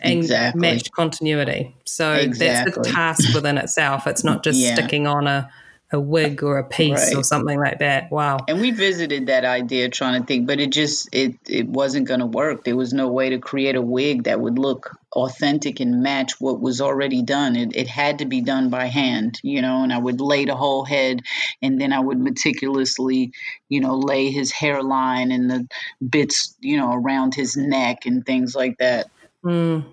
[0.00, 1.74] and exactly match continuity.
[1.84, 2.82] So that's Exactly.
[2.84, 4.06] the task within itself.
[4.06, 4.74] It's not just Yeah.
[4.74, 5.50] sticking on a
[5.90, 8.10] a wig or a piece or something like that.
[8.10, 8.38] Wow.
[8.48, 12.20] and we visited that idea trying to think but it just it it wasn't going
[12.20, 12.64] to work.
[12.64, 16.60] There was no way to create a wig that would look authentic and match what
[16.60, 17.56] was already done.
[17.56, 20.54] It, it had to be done by hand you know and i would lay the
[20.54, 21.22] whole head
[21.62, 23.32] and then i would meticulously
[23.68, 25.68] you know lay his hairline and the
[26.06, 29.10] bits you know around his neck and things like that
[29.44, 29.84] mm.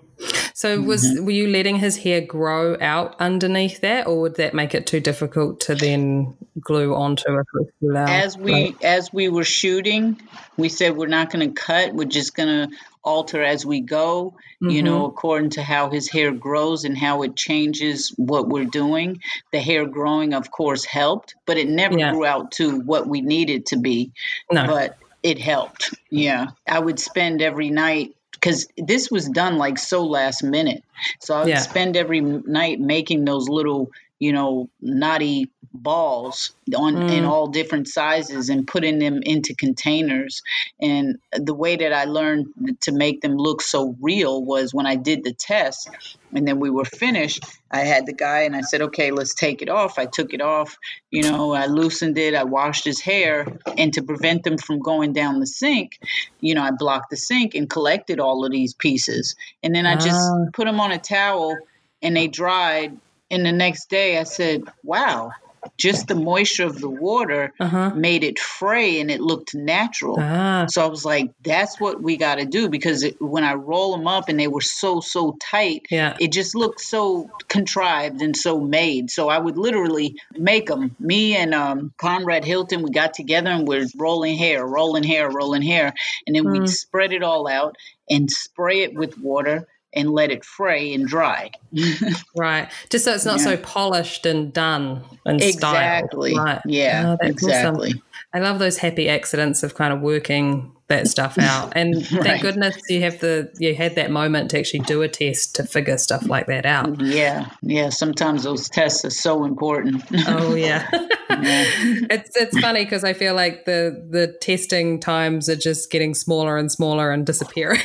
[0.54, 1.24] So was Mm-hmm.
[1.24, 5.00] were you letting his hair grow out underneath that, or would that make it too
[5.00, 10.18] difficult to then glue onto if it was as we as we were shooting
[10.56, 14.34] we said we're not going to cut we're just going to alter as we go
[14.60, 19.20] you know according to how his hair grows and how it changes what we're doing
[19.52, 22.10] the hair growing of course helped but it never Yeah.
[22.12, 24.12] grew out to what we needed to be
[24.50, 24.66] No.
[24.66, 28.15] but it helped yeah i would spend every night
[28.46, 30.82] because this was done like so last minute
[31.20, 31.58] so i would Yeah.
[31.58, 35.50] spend every night making those little you know knotty
[35.82, 37.12] balls on mm.
[37.12, 40.42] in all different sizes and putting them into containers.
[40.80, 42.46] And the way that I learned
[42.82, 45.90] to make them look so real was when I did the test
[46.34, 47.44] and then we were finished.
[47.70, 49.98] I had the guy and I said, okay, let's take it off.
[49.98, 50.76] I took it off,
[51.10, 55.12] you know, I loosened it, I washed his hair, and to prevent them from going
[55.12, 55.98] down the sink,
[56.40, 59.34] you know, I blocked the sink and collected all of these pieces.
[59.62, 60.46] And then I just ah.
[60.52, 61.56] put them on a towel
[62.02, 62.96] and they dried.
[63.30, 65.32] And the next day I said, wow,
[65.76, 67.90] just the moisture of the water uh-huh.
[67.94, 70.16] made it fray and it looked natural.
[70.18, 70.66] Ah.
[70.68, 73.96] So I was like, that's what we got to do because it, when I roll
[73.96, 76.16] them up and they were so, so tight, yeah.
[76.20, 79.10] it just looked so contrived and so made.
[79.10, 80.94] So I would literally make them.
[80.98, 85.62] Me and um, Conrad Hilton, we got together and we're rolling hair, rolling hair, rolling
[85.62, 85.92] hair.
[86.26, 86.52] And then mm.
[86.52, 87.76] we'd spread it all out
[88.08, 91.50] and spray it with water and let it fray and dry.
[92.36, 92.70] right.
[92.90, 93.44] Just so it's not yeah.
[93.44, 96.32] so polished and done and exactly.
[96.32, 96.46] Styled.
[96.46, 96.62] Right.
[96.66, 97.16] Yeah.
[97.20, 97.88] Oh, exactly.
[97.88, 98.02] Awesome.
[98.34, 101.72] I love those happy accidents of kind of working that stuff out.
[101.74, 102.22] And right.
[102.22, 105.64] thank goodness you have the you had that moment to actually do a test to
[105.64, 107.00] figure stuff like that out.
[107.00, 107.48] Yeah.
[107.62, 107.88] Yeah.
[107.88, 110.04] Sometimes those tests are so important.
[110.28, 110.88] oh yeah.
[110.92, 111.64] yeah.
[112.08, 116.56] It's it's funny because I feel like the the testing times are just getting smaller
[116.58, 117.80] and smaller and disappearing.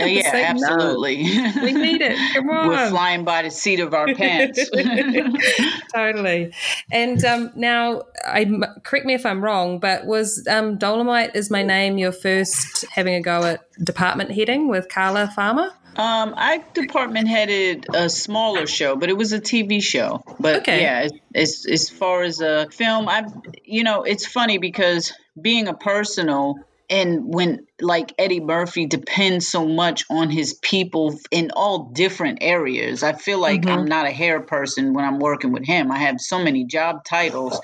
[0.00, 1.22] Oh, yeah, absolutely.
[1.22, 1.52] No.
[1.62, 2.16] We need it.
[2.34, 2.68] Come on.
[2.68, 4.68] We're flying by the seat of our pants.
[5.94, 6.52] totally.
[6.90, 8.46] And um, now, I
[8.82, 13.14] correct me if I'm wrong, but was um, Dolemite is my name your first having
[13.14, 15.70] a go at department heading with Carla Farmer?
[15.96, 20.22] Um, I department headed a smaller show, but it was a TV show.
[20.38, 20.82] But okay.
[20.82, 23.24] yeah, as as far as a film, I,
[23.64, 26.56] you know, it's funny because being a personal
[26.90, 33.02] and when like Eddie Murphy depends so much on his people in all different areas.
[33.02, 33.70] I feel like mm-hmm.
[33.70, 35.90] I'm not a hair person when I'm working with him.
[35.92, 37.58] I have so many job titles.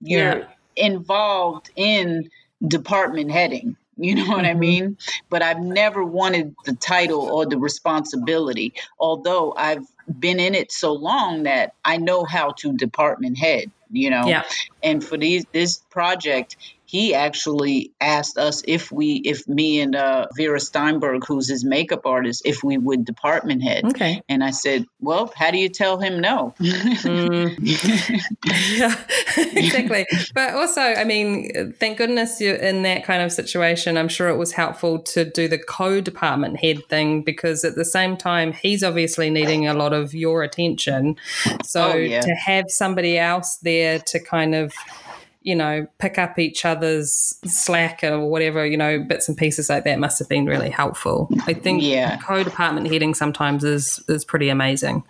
[0.00, 0.44] You're yeah.
[0.76, 2.28] involved in
[2.66, 3.76] department heading.
[3.96, 4.46] You know what mm-hmm.
[4.46, 4.98] I mean?
[5.30, 9.86] But I've never wanted the title or the responsibility, although I've
[10.18, 14.26] been in it so long that I know how to department head, you know?
[14.26, 14.42] Yeah.
[14.82, 16.56] And for these this project,
[16.92, 22.04] he actually asked us if we, if me and uh, Vera Steimberg, who's his makeup
[22.04, 23.86] artist, if we would department head.
[23.86, 24.20] Okay.
[24.28, 26.54] And I said, well, how do you tell him no?
[26.60, 27.56] mm.
[28.76, 28.94] yeah,
[29.56, 30.06] exactly.
[30.34, 33.96] But also, I mean, thank goodness you're in that kind of situation.
[33.96, 38.18] I'm sure it was helpful to do the co-department head thing because at the same
[38.18, 41.16] time, he's obviously needing a lot of your attention.
[41.64, 42.20] So oh, yeah.
[42.20, 44.74] to have somebody else there to kind of
[45.44, 49.84] you know, pick up each other's slack or whatever, you know, bits and pieces like
[49.84, 51.28] that must have been really helpful.
[51.46, 52.18] I think yeah.
[52.18, 55.04] co-department heading sometimes is is pretty amazing.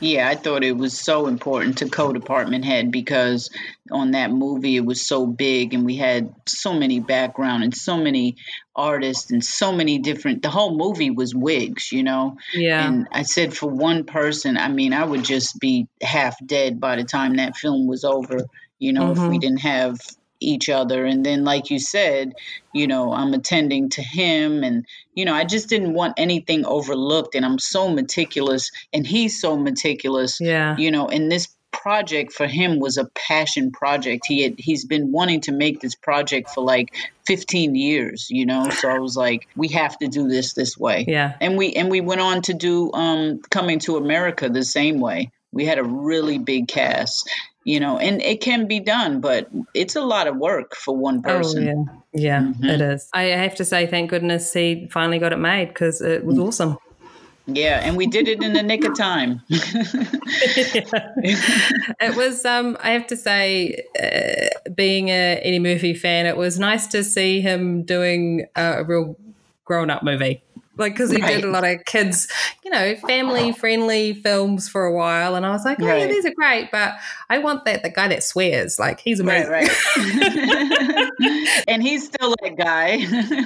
[0.00, 3.50] Yeah, I thought it was so important to co-department head because
[3.90, 7.96] on that movie it was so big and we had so many background and so
[7.96, 8.36] many
[8.74, 12.36] artists and so many different the whole movie was wigs, you know.
[12.54, 12.86] Yeah.
[12.86, 16.96] And I said for one person, I mean, I would just be half dead by
[16.96, 18.46] the time that film was over
[18.82, 19.12] you know, mm-hmm.
[19.12, 19.38] if we mm-hmm.
[19.38, 19.98] didn't have
[20.42, 21.04] each other.
[21.04, 22.34] And then, like you said,
[22.74, 27.34] you know, I'm attending to him, and, you know, I just didn't want anything overlooked.
[27.34, 30.40] And I'm so meticulous, and he's so meticulous.
[30.40, 30.76] Yeah.
[30.76, 34.26] You know, and this project for him was a passion project.
[34.26, 36.94] He had he's been wanting to make this project for like
[37.26, 38.68] 15 years, you know.
[38.68, 41.04] So I was like, we have to do this this way.
[41.08, 41.34] Yeah.
[41.40, 45.30] And we and we went on to do um coming to America the same way.
[45.50, 47.28] We had a really big cast
[47.64, 51.22] you know and it can be done but it's a lot of work for one
[51.22, 51.68] person.
[51.68, 52.64] oh, yeah, yeah mm-hmm.
[52.64, 53.08] it is.
[53.12, 56.78] I have to say thank goodness he finally got it made because it was awesome.
[57.46, 59.42] Yeah and we did it in the nick of time.
[62.00, 66.58] It was um i have to say uh, being a eddie murphy fan it was
[66.58, 69.16] nice to see him doing a real
[69.64, 70.42] grown-up movie
[70.76, 71.36] like because he right.
[71.36, 72.28] did a lot of kids,
[72.64, 76.00] you know, family friendly films for a while, and I was like, oh right.
[76.00, 76.94] yeah, these are great, but
[77.28, 79.68] I want that the guy that swears, like he's amazing, right?
[79.96, 81.10] right.
[81.68, 82.94] and he's still that guy,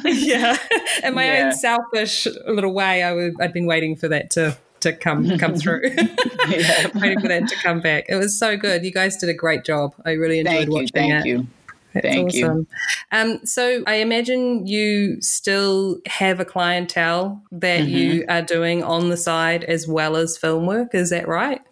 [0.05, 0.57] yeah.
[1.03, 1.47] In my yeah.
[1.47, 5.57] own selfish little way, I would I'd been waiting for that to to come come
[5.57, 5.83] through.
[6.95, 8.07] waiting for that to come back.
[8.09, 8.85] It was so good.
[8.85, 9.95] You guys did a great job.
[10.05, 11.29] I really enjoyed thank watching you, thank it.
[11.29, 11.47] You.
[12.03, 12.59] That's Thank awesome.
[12.59, 12.67] you.
[13.13, 17.97] Um, so I imagine you still have a clientele that mm-hmm.
[17.97, 20.95] you are doing on the side as well as film work.
[20.95, 21.63] Is that right?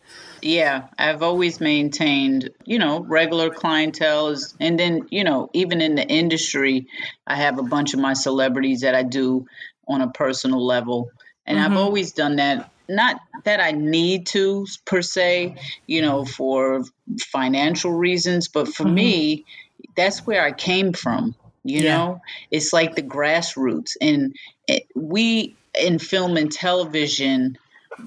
[0.42, 4.36] Yeah, I've always maintained, you know, regular clientele.
[4.60, 6.86] And then, you know, even in the industry,
[7.26, 9.46] I have a bunch of my celebrities that I do
[9.88, 11.10] on a personal level.
[11.46, 11.72] And mm-hmm.
[11.72, 15.56] I've always done that not that I need to per se,
[15.86, 16.84] you know, for
[17.20, 18.94] financial reasons, but for mm-hmm.
[18.94, 19.44] me,
[19.96, 21.34] that's where I came from.
[21.62, 21.96] You yeah.
[21.96, 24.34] know, it's like the grassroots, and
[24.68, 27.58] it, we in film and television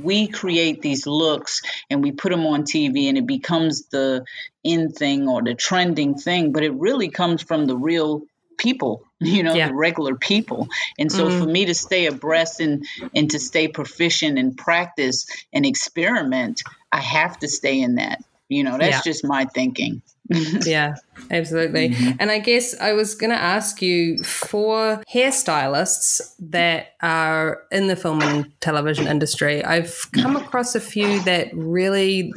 [0.01, 4.25] we create these looks and we put them on TV and it becomes the
[4.63, 8.23] in thing or the trending thing, but it really comes from the real
[8.57, 9.67] people you know yeah.
[9.67, 10.67] the regular people
[10.97, 11.39] and so mm-hmm.
[11.39, 12.85] for me to stay abreast and
[13.15, 18.63] and to stay proficient and practice and experiment i have to stay in that you
[18.63, 19.01] know that's yeah.
[19.11, 20.01] just my thinking
[20.65, 20.95] yeah
[21.31, 22.11] absolutely mm-hmm.
[22.19, 27.95] and i guess i was going to ask you for hairstylists that are in the
[27.95, 32.33] film and television industry i've come across a few that really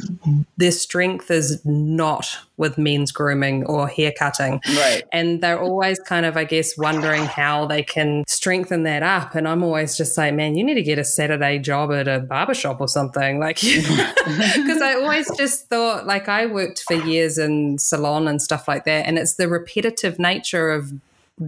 [0.57, 6.24] their strength is not with men's grooming or hair cutting right and they're always kind
[6.24, 10.32] of i guess wondering how they can strengthen that up and i'm always just like
[10.34, 14.80] man you need to get a saturday job at a barbershop or something like because
[14.80, 19.06] i always just thought like i worked for years in salon and stuff like that.
[19.06, 20.92] And it's the repetitive nature of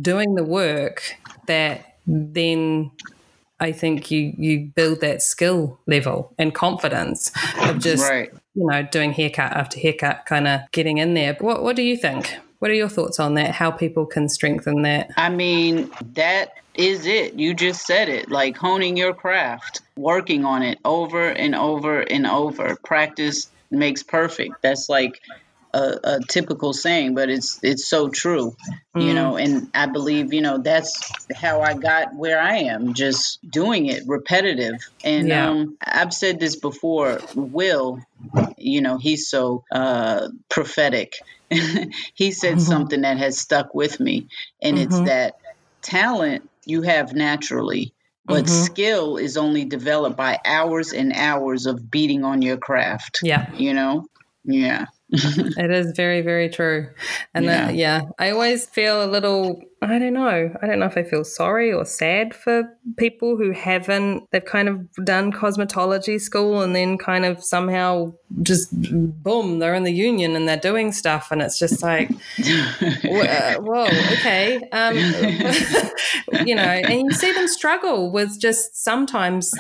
[0.00, 2.90] doing the work that then
[3.60, 8.32] I think you you build that skill level and confidence of just right.
[8.54, 11.36] You know doing haircut after haircut, kind of getting in there.
[11.40, 12.36] What what do you think?
[12.58, 13.52] What are your thoughts on that?
[13.52, 15.10] How people can strengthen that?
[15.16, 17.34] I mean, that is it.
[17.34, 18.30] You just said it.
[18.30, 22.76] Like honing your craft, working on it over and over and over.
[22.84, 24.62] Practice makes perfect.
[24.62, 25.22] That's like
[25.74, 28.56] a, a, typical saying, but it's it's so true,
[28.94, 29.02] mm.
[29.06, 29.36] you know.
[29.36, 34.04] And I believe you know that's how I got where I am, just doing it
[34.06, 34.80] repetitive.
[35.04, 35.48] And yeah.
[35.48, 37.20] um, I've said this before.
[37.34, 38.00] Will,
[38.58, 41.14] you know, he's so uh, prophetic.
[42.14, 42.60] he said mm-hmm.
[42.60, 44.28] something that has stuck with me,
[44.60, 44.86] and mm-hmm.
[44.86, 45.38] it's that
[45.80, 47.92] talent you have naturally.
[48.24, 48.64] But mm-hmm.
[48.64, 53.18] skill is only developed by hours and hours of beating on your craft.
[53.22, 53.52] Yeah.
[53.54, 54.06] You know?
[54.44, 54.86] Yeah.
[55.58, 56.88] it is very, very true.
[57.34, 57.66] And yeah.
[57.66, 61.02] That, yeah, I always feel a little, I don't know, I don't know if I
[61.02, 62.64] feel sorry or sad for
[62.96, 68.70] people who haven't, they've kind of done cosmetology school and then kind of somehow just
[68.72, 71.30] boom, they're in the union and they're doing stuff.
[71.30, 72.10] And it's just like,
[72.40, 74.66] uh, whoa, okay.
[74.72, 74.96] Um,
[76.46, 79.52] you know, and you see them struggle with just sometimes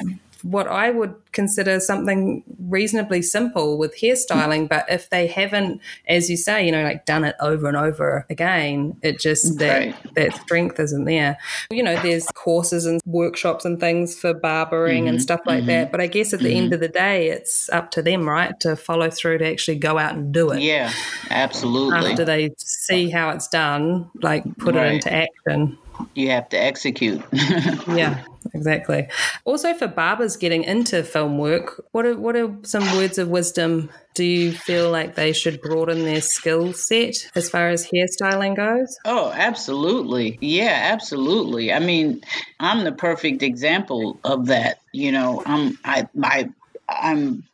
[0.42, 4.68] what I would consider something reasonably simple with hairstyling.
[4.68, 8.26] But if they haven't, as you say, you know, like done it over and over
[8.28, 11.38] again, it just that that strength isn't there.
[11.70, 15.66] You know, there's courses and workshops and things for barbering mm-hmm, and stuff like mm-hmm,
[15.68, 15.92] that.
[15.92, 16.64] But I guess at the mm-hmm.
[16.64, 19.98] end of the day, it's up to them, right, to follow through to actually go
[19.98, 20.60] out and do it.
[20.60, 20.92] Yeah,
[21.30, 22.10] absolutely.
[22.10, 24.86] After they see how it's done, like put right.
[24.86, 25.78] it into action
[26.14, 27.22] you have to execute.
[27.32, 28.24] yeah,
[28.54, 29.08] exactly.
[29.44, 33.90] Also, for barbers getting into film work, what are what are some words of wisdom?
[34.14, 38.98] Do you feel like they should broaden their skill set as far as hairstyling goes?
[39.04, 40.38] Oh, absolutely.
[40.40, 41.72] Yeah, absolutely.
[41.72, 42.22] I mean,
[42.60, 44.80] I'm the perfect example of that.
[44.92, 46.50] You know, I'm I I
[46.88, 47.44] I'm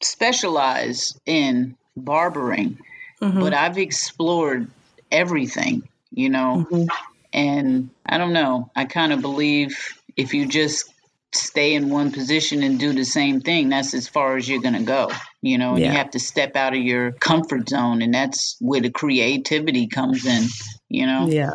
[0.00, 2.78] specialized in barbering,
[3.20, 3.40] mm-hmm.
[3.40, 4.70] but I've explored
[5.10, 5.88] everything.
[6.10, 6.66] You know.
[6.70, 6.86] Mm-hmm
[7.32, 10.92] and I don't know, I kind of believe if you just
[11.32, 14.74] stay in one position and do the same thing, that's as far as you're going
[14.74, 15.10] to go,
[15.40, 15.92] you know, and yeah.
[15.92, 18.02] you have to step out of your comfort zone.
[18.02, 20.44] And that's where the creativity comes in,
[20.88, 21.28] you know?
[21.28, 21.52] Yeah.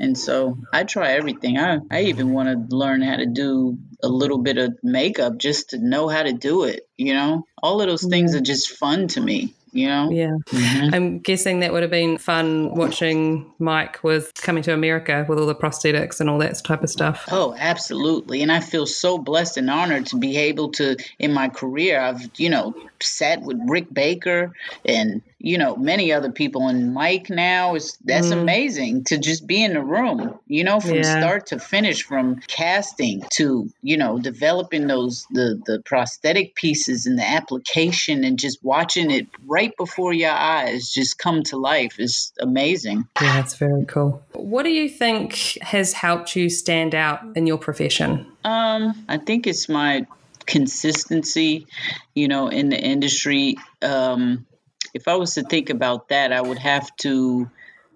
[0.00, 1.58] And so I try everything.
[1.58, 5.70] I, I even want to learn how to do a little bit of makeup just
[5.70, 7.44] to know how to do it, you know?
[7.62, 10.10] All of those things are just fun to me you know?
[10.10, 10.36] Yeah.
[10.46, 10.94] Mm-hmm.
[10.94, 15.46] I'm guessing that would have been fun watching Mike with coming to America with all
[15.46, 17.24] the prosthetics and all that type of stuff.
[17.30, 18.42] Oh, absolutely.
[18.42, 22.28] And I feel so blessed and honored to be able to, in my career, I've,
[22.36, 24.52] you know, sat with Rick Baker
[24.84, 26.68] and you know many other people.
[26.68, 28.40] And mike now is that's mm.
[28.40, 31.18] amazing to just be in the room you know from yeah.
[31.18, 37.18] start to finish from casting to you know developing those the the prosthetic pieces and
[37.18, 42.32] the application and just watching it right before your eyes just come to life is
[42.40, 43.08] amazing.
[43.20, 44.22] Yeah that's very cool.
[44.32, 48.26] What do you think has helped you stand out in your profession?
[48.44, 50.06] Um i think it's my
[50.46, 51.66] consistency
[52.14, 53.56] you know in the industry.
[53.82, 54.46] Um
[54.94, 57.50] if I was to think about that, I would have to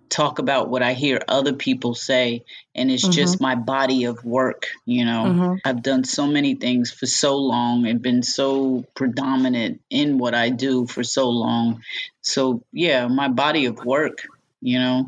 [0.08, 3.12] talk about what I hear other people say, and it's mm-hmm.
[3.12, 4.68] just my body of work.
[4.84, 5.54] You know, mm-hmm.
[5.64, 10.50] I've done so many things for so long and been so predominant in what I
[10.50, 11.82] do for so long.
[12.20, 14.22] So, yeah, my body of work,
[14.60, 15.06] you know,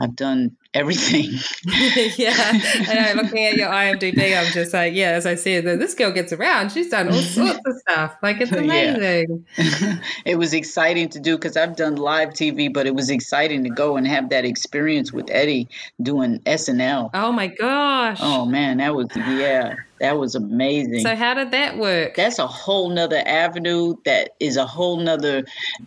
[0.00, 1.30] I've done everything.
[2.16, 2.52] yeah,
[2.88, 3.22] And I know.
[3.22, 6.72] Looking at your IMDb, I'm just like, yeah, as I said, this girl gets around.
[6.72, 8.16] She's done all sorts of stuff.
[8.22, 9.46] Like it's amazing.
[9.56, 9.98] Yeah.
[10.24, 13.70] it was exciting to do because I've done live TV, but it was exciting to
[13.70, 15.68] go and have that experience with Eddie
[16.00, 17.10] doing SNL.
[17.14, 18.18] Oh my gosh!
[18.20, 19.76] Oh man, that was yeah.
[20.00, 21.00] That was amazing.
[21.00, 22.16] So how did that work?
[22.16, 25.44] That's a whole nother avenue that is a whole nother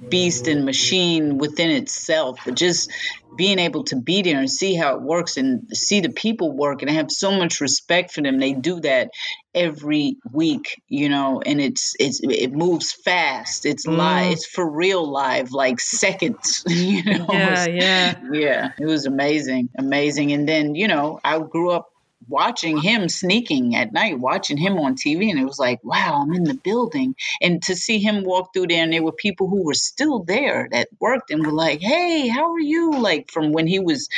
[0.08, 2.40] beast and machine within itself.
[2.46, 2.92] But just
[3.36, 6.84] being able to be there and see how it works and see the people work
[6.84, 8.40] and I have so much respect for them.
[8.40, 9.10] They do that
[9.56, 13.66] every week, you know, and it's it's it moves fast.
[13.66, 13.98] It's mm.
[13.98, 14.34] live.
[14.34, 16.64] It's for real live, like seconds.
[16.74, 17.28] You know.
[17.30, 18.72] Yeah, yeah, yeah.
[18.80, 20.34] It was amazing, amazing.
[20.34, 21.93] And then you know, I grew up
[22.28, 26.34] watching him sneaking at night, watching him on TV, and it was like, wow, I'm
[26.34, 27.16] in the building.
[27.42, 30.68] And to see him walk through there, and there were people who were still there
[30.72, 33.00] that worked and were like, hey, how are you?
[33.00, 34.10] Like from when he was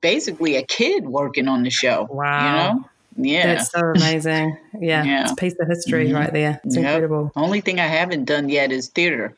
[0.00, 2.06] basically a kid working on the show.
[2.10, 2.46] Wow.
[2.46, 2.84] You know?
[3.22, 3.54] Yeah.
[3.54, 4.56] That's so amazing.
[4.78, 5.04] Yeah.
[5.04, 5.22] yeah.
[5.22, 6.16] It's a piece of history mm-hmm.
[6.16, 6.60] right there.
[6.64, 6.84] It's yep.
[6.84, 7.32] incredible.
[7.36, 9.34] Only thing I haven't done yet is theater.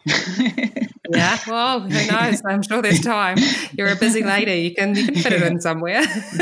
[1.11, 1.39] yeah.
[1.47, 2.43] Well, who knows?
[2.47, 3.39] I'm sure there's time.
[3.77, 4.63] You're a busy lady.
[4.63, 6.03] You can you can fit it in somewhere.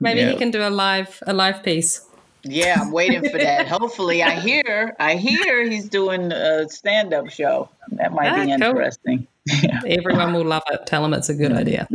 [0.00, 0.32] Maybe yep.
[0.32, 2.06] you can do a live a live piece.
[2.44, 3.68] Yeah, I'm waiting for that.
[3.78, 7.68] Hopefully, I hear I hear he's doing a stand up show.
[7.92, 9.18] That might ah, be interesting.
[9.18, 9.58] Cool.
[9.62, 9.80] Yeah.
[9.86, 10.86] Everyone will love it.
[10.86, 11.86] Tell them it's a good idea.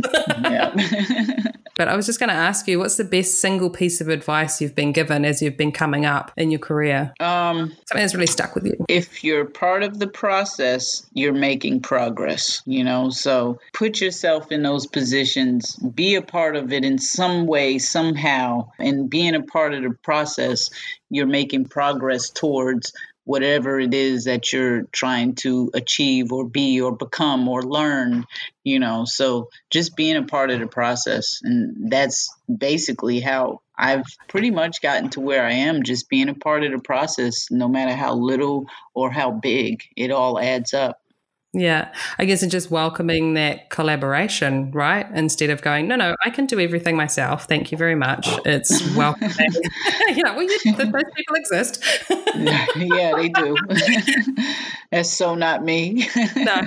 [0.42, 0.74] yeah.
[1.78, 4.60] But I was just going to ask you, what's the best single piece of advice
[4.60, 7.14] you've been given as you've been coming up in your career?
[7.20, 8.84] Um, Something that's really stuck with you.
[8.88, 13.10] If you're part of the process, you're making progress, you know?
[13.10, 18.70] So put yourself in those positions, be a part of it in some way, somehow.
[18.80, 20.70] And being a part of the process,
[21.10, 22.92] you're making progress towards
[23.28, 28.24] whatever it is that you're trying to achieve or be or become or learn
[28.64, 29.04] you know?
[29.04, 34.80] So just being a part of the process and that's basically how i've pretty much
[34.80, 38.14] gotten to where i am just being a part of the process no matter how
[38.14, 38.64] little
[38.94, 40.98] or how big it all adds up
[41.54, 45.06] yeah, I guess it's just welcoming that collaboration, right?
[45.14, 47.44] Instead of going, no, no, I can do everything myself.
[47.44, 48.28] Thank you very much.
[48.44, 49.32] It's welcoming.
[50.14, 51.82] you know, well, you, those people exist.
[52.36, 53.56] yeah, they do.
[54.90, 56.06] That's so not me.
[56.36, 56.60] no.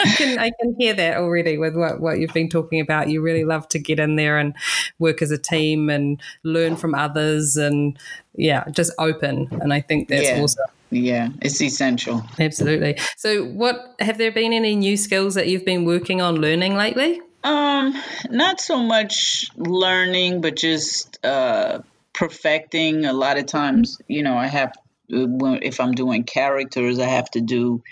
[0.00, 3.08] I can I can hear that already with what, what you've been talking about.
[3.08, 4.54] You really love to get in there and
[4.98, 7.98] work as a team and learn from others and
[8.34, 9.48] yeah, just open.
[9.60, 10.42] And I think that's yeah.
[10.42, 10.66] awesome.
[10.90, 12.24] Yeah, it's essential.
[12.38, 12.98] Absolutely.
[13.16, 17.20] So, what have there been any new skills that you've been working on learning lately?
[17.44, 17.94] Um,
[18.30, 21.80] not so much learning, but just uh,
[22.14, 23.04] perfecting.
[23.04, 24.72] A lot of times, you know, I have
[25.10, 27.82] if I'm doing characters, I have to do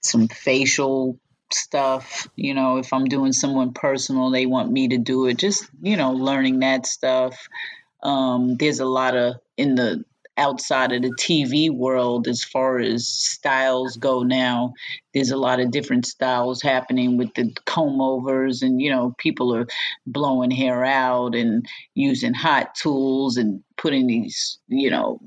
[0.00, 1.18] some facial
[1.52, 2.28] stuff.
[2.36, 5.38] You know, if I'm doing someone personal, they want me to do it.
[5.38, 7.48] Just you know, learning that stuff.
[8.02, 10.04] Um, there's a lot of in the
[10.38, 14.74] outside of the TV world as far as styles go now.
[15.14, 19.54] There's a lot of different styles happening with the comb overs, and you know, people
[19.54, 19.66] are
[20.06, 25.20] blowing hair out and using hot tools and putting these, you know,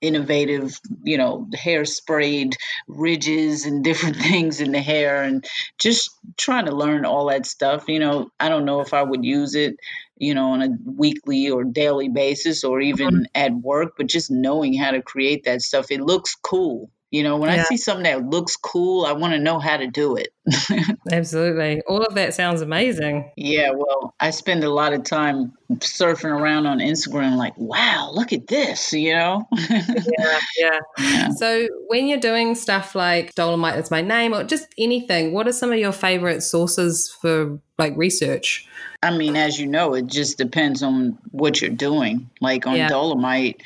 [0.00, 2.56] innovative, you know, hair sprayed
[2.88, 5.44] ridges and different things in the hair and
[5.78, 7.88] just trying to learn all that stuff.
[7.88, 9.76] You know, I don't know if I would use it
[10.20, 13.22] you know, on a weekly or daily basis or even mm-hmm.
[13.34, 16.90] at work, but just knowing how to create that stuff, it looks cool.
[17.10, 17.62] You know, when yeah.
[17.62, 20.32] I see something that looks cool, I want to know how to do it.
[21.10, 21.82] Absolutely.
[21.88, 23.32] All of that sounds amazing.
[23.36, 28.32] Yeah, well, I spend a lot of time surfing around on Instagram like, wow, look
[28.32, 29.48] at this, you know?
[29.70, 31.30] yeah, yeah, yeah.
[31.30, 35.52] So when you're doing stuff like Dolemite, is my name or just anything, what are
[35.52, 38.68] some of your favorite sources for like research?
[39.02, 42.30] I mean, as you know, it just depends on what you're doing.
[42.40, 42.88] Like on yeah.
[42.88, 43.56] Dolemite,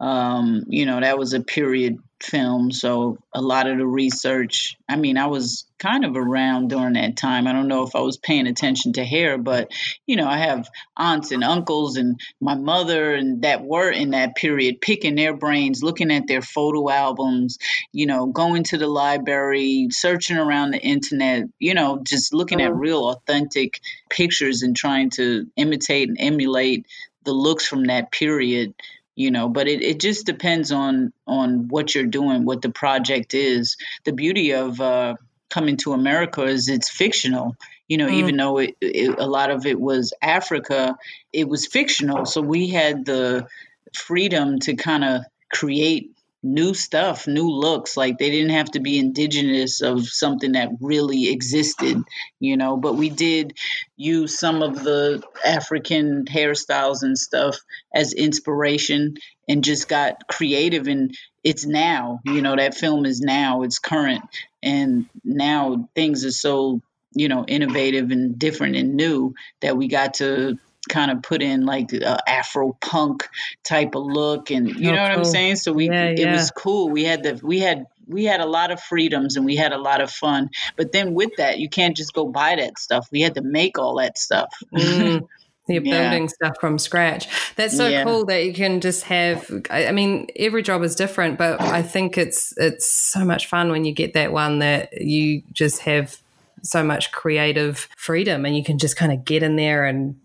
[0.00, 2.70] um, you know, that was a period film.
[2.70, 7.16] So a lot of the research, I mean, I was kind of around during that
[7.16, 7.46] time.
[7.46, 9.70] I don't know if I was paying attention to hair, but
[10.06, 14.36] you know, I have aunts and uncles and my mother and that were in that
[14.36, 17.58] period picking their brains, looking at their photo albums,
[17.92, 22.70] you know, going to the library, searching around the internet, you know, just looking at
[22.70, 22.80] mm-hmm.
[22.80, 26.86] real authentic pictures and trying to imitate and emulate
[27.24, 28.72] the looks from that period
[29.16, 33.34] you know but it, it just depends on on what you're doing what the project
[33.34, 35.14] is the beauty of uh,
[35.50, 37.56] coming to america is it's fictional
[37.88, 38.14] you know mm.
[38.14, 40.96] even though it, it, a lot of it was africa
[41.32, 43.46] it was fictional so we had the
[43.94, 46.15] freedom to kind of create
[46.46, 47.96] new stuff, new looks.
[47.96, 52.02] Like they didn't have to be indigenous of something that really existed,
[52.40, 52.76] you know.
[52.76, 53.58] But we did
[53.96, 57.56] use some of the African hairstyles and stuff
[57.94, 59.16] as inspiration
[59.48, 60.86] and just got creative.
[60.86, 64.22] And it's now, you know, that film is now, it's current.
[64.62, 66.80] And now things are so,
[67.12, 70.58] you know, innovative and different and new that we got to
[70.88, 71.90] kind of put in like
[72.26, 73.28] Afro punk
[73.64, 75.18] type of look, and you oh, know what cool.
[75.18, 75.56] I'm saying.
[75.56, 76.32] So we yeah, it yeah.
[76.32, 76.90] was cool.
[76.90, 79.78] We had the we had we had a lot of freedoms and we had a
[79.78, 80.50] lot of fun.
[80.76, 83.08] But then with that, you can't just go buy that stuff.
[83.10, 84.48] We had to make all that stuff.
[84.74, 85.26] Mm.
[85.68, 86.10] You're yeah.
[86.10, 87.26] building stuff from scratch.
[87.56, 88.04] That's so yeah.
[88.04, 89.50] cool that you can just have.
[89.68, 93.84] I mean, every job is different, but I think it's it's so much fun when
[93.84, 96.18] you get that one that you just have
[96.62, 100.20] so much creative freedom and you can just kind of get in there and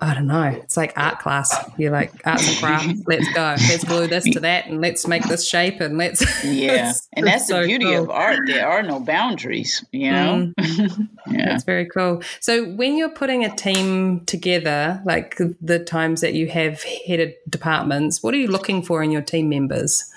[0.00, 0.44] I don't know.
[0.44, 1.54] It's like art class.
[1.78, 3.02] You're like arts and crafts.
[3.06, 3.56] let's go.
[3.68, 6.24] Let's glue this to that, and let's make this shape, and let's.
[6.44, 8.04] Yeah, it's, and that's the beauty cool.
[8.04, 8.40] of art.
[8.46, 9.84] There are no boundaries.
[9.92, 10.52] You know.
[10.60, 11.08] Mm.
[11.26, 12.22] yeah, that's very cool.
[12.40, 18.22] So when you're putting a team together, like the times that you have headed departments,
[18.22, 20.12] what are you looking for in your team members?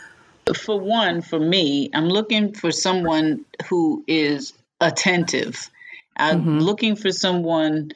[0.55, 5.69] For one, for me, I'm looking for someone who is attentive.
[6.17, 6.59] I'm mm-hmm.
[6.59, 7.91] looking for someone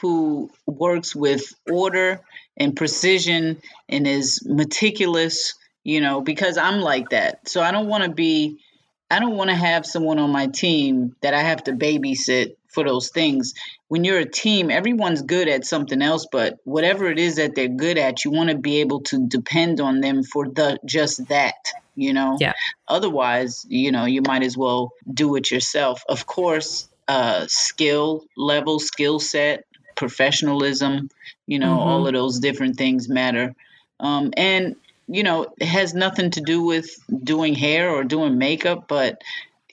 [0.00, 2.20] who works with order
[2.56, 7.48] and precision and is meticulous, you know, because I'm like that.
[7.48, 8.58] So I don't want to be,
[9.10, 12.84] I don't want to have someone on my team that I have to babysit for
[12.84, 13.54] those things.
[13.88, 17.68] When you're a team, everyone's good at something else, but whatever it is that they're
[17.68, 21.54] good at, you want to be able to depend on them for the just that
[21.96, 22.52] you know yeah
[22.86, 28.78] otherwise you know you might as well do it yourself of course uh skill level
[28.78, 29.64] skill set
[29.96, 31.10] professionalism,
[31.46, 31.88] you know, mm-hmm.
[31.88, 33.54] all of those different things matter.
[33.98, 34.76] Um, and,
[35.08, 36.88] you know, it has nothing to do with
[37.24, 39.22] doing hair or doing makeup, but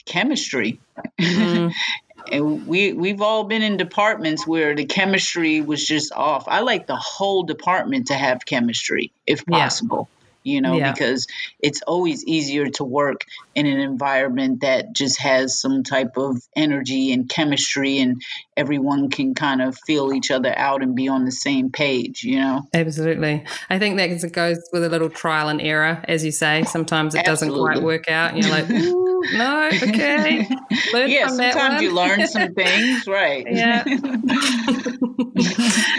[0.06, 0.80] chemistry.
[1.20, 1.70] Mm-hmm.
[2.32, 6.48] and we we've all been in departments where the chemistry was just off.
[6.48, 10.08] I like the whole department to have chemistry if possible.
[10.10, 10.92] Yeah you know, yeah.
[10.92, 11.28] because
[11.60, 13.26] it's always easier to work
[13.56, 18.22] in an environment that just has some type of energy and chemistry and
[18.56, 22.40] everyone can kind of feel each other out and be on the same page, you
[22.40, 22.62] know?
[22.74, 23.44] Absolutely.
[23.70, 26.64] I think that goes with a little trial and error, as you say.
[26.64, 27.60] Sometimes it Absolutely.
[27.60, 28.34] doesn't quite work out.
[28.34, 28.70] And you're like,
[29.32, 30.48] no, okay.
[30.94, 33.46] Learn yeah, sometimes you learn some things, right?
[33.50, 33.84] Yeah.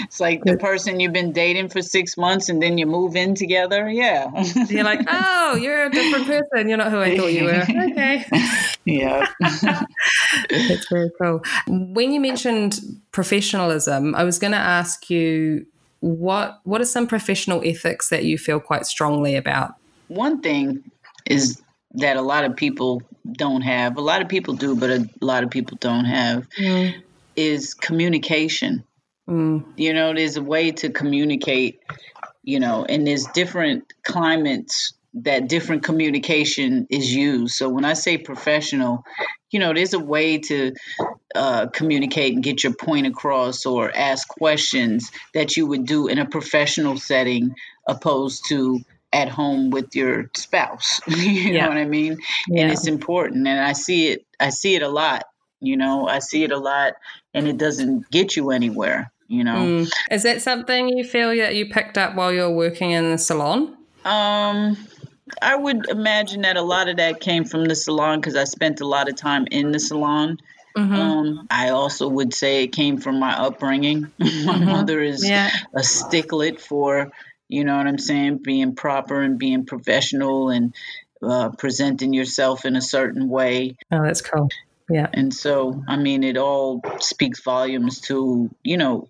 [0.07, 3.35] it's like the person you've been dating for six months and then you move in
[3.35, 3.89] together.
[3.89, 4.31] Yeah.
[4.69, 6.69] you're like, oh, you're a different person.
[6.69, 7.65] You're not who I thought you were.
[7.95, 8.25] Okay.
[8.85, 9.27] Yeah.
[9.41, 11.43] That's very cool.
[11.69, 12.81] When you mentioned
[13.13, 15.67] professionalism, I was going to ask you
[16.01, 19.75] what what are some professional ethics that you feel quite strongly about?
[20.09, 20.91] One thing
[21.25, 21.63] is
[21.95, 23.97] that a lot of people don't have.
[23.97, 26.47] A lot of people do, but a lot of people don't have.
[26.59, 27.03] Mm.
[27.37, 28.85] Is communication.
[29.29, 29.65] Mm.
[29.77, 31.81] You know, there's a way to communicate,
[32.45, 37.55] you know, and there's different climates that different communication is used.
[37.55, 39.05] So when I say professional,
[39.51, 40.73] you know, there's a way to
[41.35, 46.19] uh, communicate and get your point across or ask questions that you would do in
[46.19, 47.55] a professional setting
[47.87, 48.81] opposed to
[49.13, 51.01] at home with your spouse.
[51.07, 51.63] you yeah.
[51.63, 52.19] know what I mean?
[52.49, 52.63] Yeah.
[52.63, 53.47] And it's important.
[53.47, 55.25] And I see it, I see it a lot.
[55.61, 56.95] You know, I see it a lot
[57.33, 59.57] and it doesn't get you anywhere you know.
[59.57, 59.91] Mm.
[60.11, 63.77] Is that something you feel that you picked up while you're working in the salon?
[64.05, 64.77] Um,
[65.41, 68.81] I would imagine that a lot of that came from the salon because I spent
[68.81, 70.39] a lot of time in the salon.
[70.77, 70.95] Mm-hmm.
[70.95, 74.03] Um, I also would say it came from my upbringing.
[74.19, 74.65] my mm-hmm.
[74.65, 75.51] mother is yeah.
[75.75, 77.11] a sticklet for,
[77.49, 80.75] you know what I'm saying, being proper and being professional and
[81.23, 83.77] uh, presenting yourself in a certain way.
[83.91, 84.49] Oh, that's cool.
[84.91, 85.09] Yeah.
[85.13, 89.09] And so, I mean, it all speaks volumes to, you know,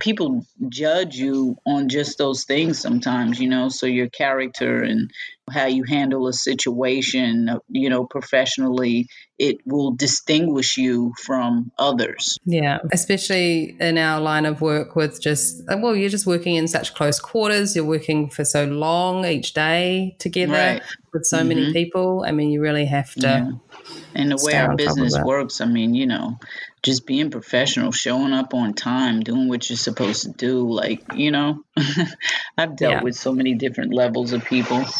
[0.00, 5.10] people judge you on just those things sometimes, you know, so your character and
[5.50, 12.38] how you handle a situation, you know, professionally, it will distinguish you from others.
[12.44, 16.94] Yeah, especially in our line of work with just, well, you're just working in such
[16.94, 20.82] close quarters, you're working for so long each day together right.
[21.12, 21.48] with so mm-hmm.
[21.48, 22.24] many people.
[22.26, 23.26] I mean, you really have to.
[23.26, 23.50] Yeah.
[24.14, 26.38] And the way our business works, I mean, you know,
[26.84, 30.70] just being professional, showing up on time, doing what you're supposed to do.
[30.70, 31.64] Like, you know,
[32.58, 33.02] I've dealt yeah.
[33.02, 34.84] with so many different levels of people.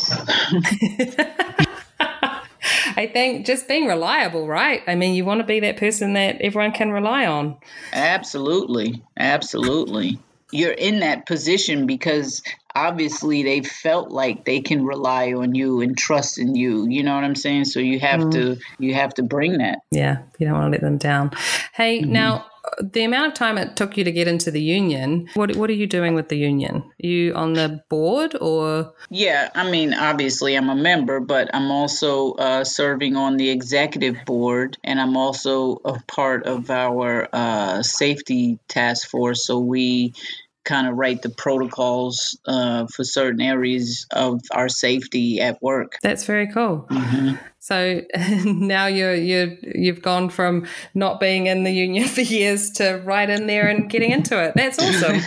[2.97, 4.83] I think just being reliable, right?
[4.87, 7.59] I mean, you want to be that person that everyone can rely on.
[7.93, 9.03] Absolutely.
[9.19, 10.19] Absolutely.
[10.51, 12.43] You're in that position because
[12.75, 16.87] obviously they felt like they can rely on you and trust in you.
[16.89, 17.67] You know what I'm saying?
[17.67, 18.33] So you have mm.
[18.33, 19.81] to you have to bring that.
[19.91, 21.33] Yeah, you don't want to let them down.
[21.73, 22.13] Hey, mm-hmm.
[22.13, 22.47] now
[22.81, 25.75] the amount of time it took you to get into the union, what what are
[25.75, 26.77] you doing with the union?
[26.77, 28.93] Are you on the board or?
[29.11, 34.17] Yeah, I mean, obviously I'm a member, but I'm also uh, serving on the executive
[34.25, 39.47] board, and I'm also a part of our uh, safety task force.
[39.47, 40.15] So we
[40.65, 45.99] kind of write the protocols uh, for certain areas of our safety at work.
[46.03, 46.87] That's very cool.
[46.91, 47.37] Mm-hmm.
[47.65, 48.03] So
[48.45, 53.29] now you're you you've gone from not being in the union for years to right
[53.29, 54.53] in there and getting into it.
[54.55, 55.23] That's awesome.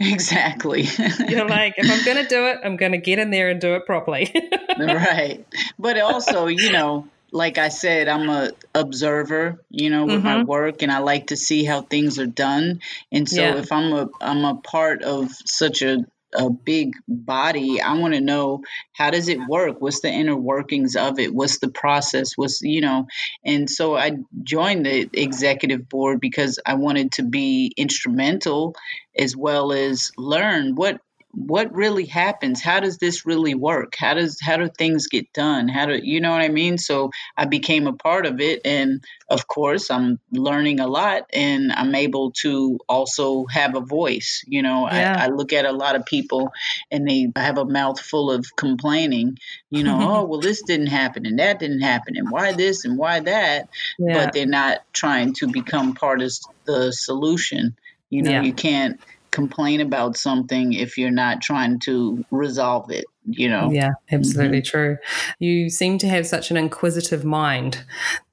[0.00, 0.88] exactly.
[1.28, 3.60] You're like, if I'm going to do it, I'm going to get in there and
[3.60, 4.32] do it properly.
[4.78, 5.44] right.
[5.78, 10.24] But also, you know, like I said, I'm a observer, you know, with mm-hmm.
[10.24, 12.80] my work, and I like to see how things are done.
[13.12, 13.56] And so, yeah.
[13.56, 16.04] if I'm a I'm a part of such a
[16.34, 18.60] a big body i want to know
[18.92, 22.80] how does it work what's the inner workings of it what's the process what's you
[22.80, 23.06] know
[23.44, 24.12] and so i
[24.42, 28.74] joined the executive board because i wanted to be instrumental
[29.16, 31.00] as well as learn what
[31.36, 32.62] what really happens?
[32.62, 33.94] How does this really work?
[33.98, 35.68] How does how do things get done?
[35.68, 36.78] How do you know what i mean?
[36.78, 41.72] So i became a part of it and of course i'm learning a lot and
[41.72, 44.88] i'm able to also have a voice you know?
[44.90, 45.16] Yeah.
[45.18, 46.52] I, I, look at a lot of people
[46.90, 49.38] and they have a mouth full of complaining
[49.70, 52.96] you know oh well this didn't happen and that didn't happen and why this and
[52.96, 53.68] why that?
[53.98, 54.14] Yeah.
[54.14, 56.32] but they're not trying to become part of
[56.64, 57.76] the solution
[58.08, 58.30] you know?
[58.30, 58.42] Yeah.
[58.42, 59.00] you can't
[59.36, 64.70] complain about something if you're not trying to resolve it you know yeah absolutely mm-hmm.
[64.70, 64.96] true
[65.38, 67.84] you seem to have such an inquisitive mind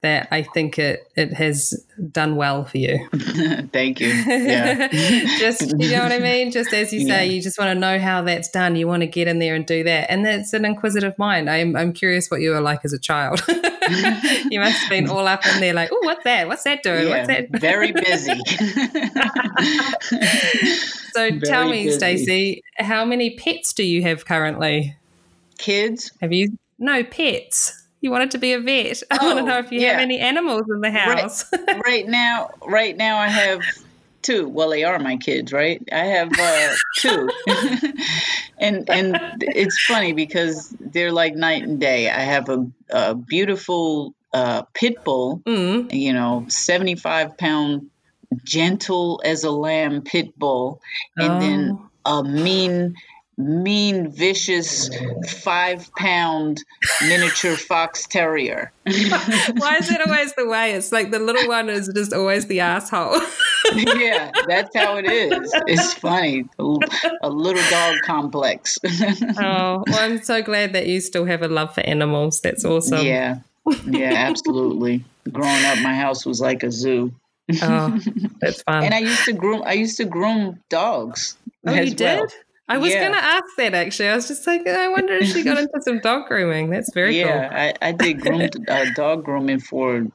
[0.04, 3.08] that i think it it has done well for you.
[3.72, 4.08] Thank you.
[4.08, 4.88] Yeah.
[5.38, 6.52] Just you know what i mean?
[6.52, 7.34] Just as you say yeah.
[7.34, 8.76] you just want to know how that's done.
[8.76, 10.10] You want to get in there and do that.
[10.10, 11.50] And that's an inquisitive mind.
[11.50, 13.44] I'm, I'm curious what you were like as a child.
[14.50, 16.48] You must have been all up in there like oh what's that?
[16.48, 17.10] What's that doing?
[17.10, 17.50] Yeah, what's that?
[17.60, 18.40] Very busy.
[21.12, 24.96] So very tell me Stacey how many pets do you have currently?
[25.58, 26.12] Kids?
[26.22, 26.58] Have you?
[26.80, 27.83] No, pets.
[28.04, 29.02] You wanted to be a vet.
[29.12, 29.94] I oh, want to know if you yeah.
[29.94, 31.50] have any animals in the house.
[31.54, 33.62] Right, right, now, right now I have
[34.22, 34.50] two.
[34.50, 35.82] Well, they are my kids, right?
[35.90, 37.30] I have uh, two,
[38.58, 42.10] and and it's funny because they're like night and day.
[42.10, 45.90] I have a, a beautiful uh, pit bull, mm.
[45.94, 47.90] you know, seventy five pound,
[48.44, 50.82] gentle as a lamb pit bull,
[51.16, 51.40] and oh.
[51.40, 52.96] then a mean
[53.38, 54.90] mean, vicious,
[55.28, 56.64] five pound
[57.02, 58.72] miniature fox terrier.
[58.84, 60.74] Why is it always the way?
[60.74, 63.20] It's like the little one is just always the asshole.
[63.76, 65.52] yeah, that's how it is.
[65.68, 66.46] It's funny.
[66.60, 68.78] A little dog complex.
[68.84, 72.42] oh, well, I'm so glad that you still have a love for animals.
[72.42, 73.06] That's awesome.
[73.06, 73.40] Yeah.
[73.86, 75.04] Yeah, absolutely.
[75.32, 77.14] Growing up, my house was like a zoo.
[77.62, 78.00] oh,
[78.42, 78.84] that's fun.
[78.84, 79.64] And I used to groom.
[79.66, 81.38] I used to groom dogs.
[81.66, 82.34] Oh, you did?
[82.70, 83.02] I was yeah.
[83.02, 84.08] going to ask that actually.
[84.08, 86.70] I was just like, I wonder if she got into some dog grooming.
[86.70, 87.58] That's very yeah, cool.
[87.58, 90.08] I, I did groom, uh, dog grooming for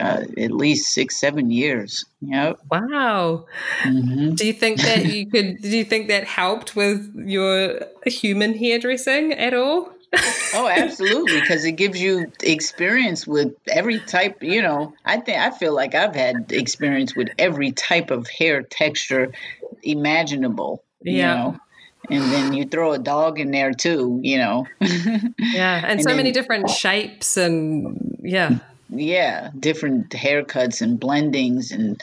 [0.00, 2.04] uh, at least six, seven years.
[2.20, 2.58] Yep.
[2.70, 3.46] Wow.
[3.82, 4.34] Mm-hmm.
[4.34, 5.62] Do you think that you could?
[5.62, 9.92] Do you think that helped with your human hairdressing at all?
[10.54, 14.42] oh, absolutely, because it gives you experience with every type.
[14.42, 18.62] You know, I think I feel like I've had experience with every type of hair
[18.62, 19.32] texture
[19.84, 20.82] imaginable.
[21.00, 21.12] Yeah.
[21.12, 21.60] You know?
[22.12, 24.66] And then you throw a dog in there too, you know.
[24.80, 28.58] yeah, and, and so then, many different shapes and yeah.
[28.90, 32.00] Yeah, different haircuts and blendings and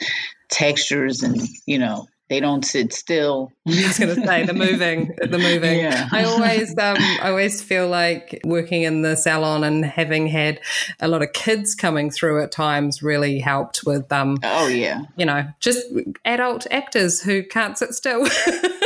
[0.48, 3.52] textures and you know they don't sit still.
[3.66, 5.80] I was going to say the moving, the moving.
[5.80, 6.08] Yeah.
[6.12, 10.60] I always, um, I always feel like working in the salon and having had
[11.00, 15.26] a lot of kids coming through at times really helped with, um, oh yeah, you
[15.26, 15.84] know, just
[16.24, 18.26] adult actors who can't sit still.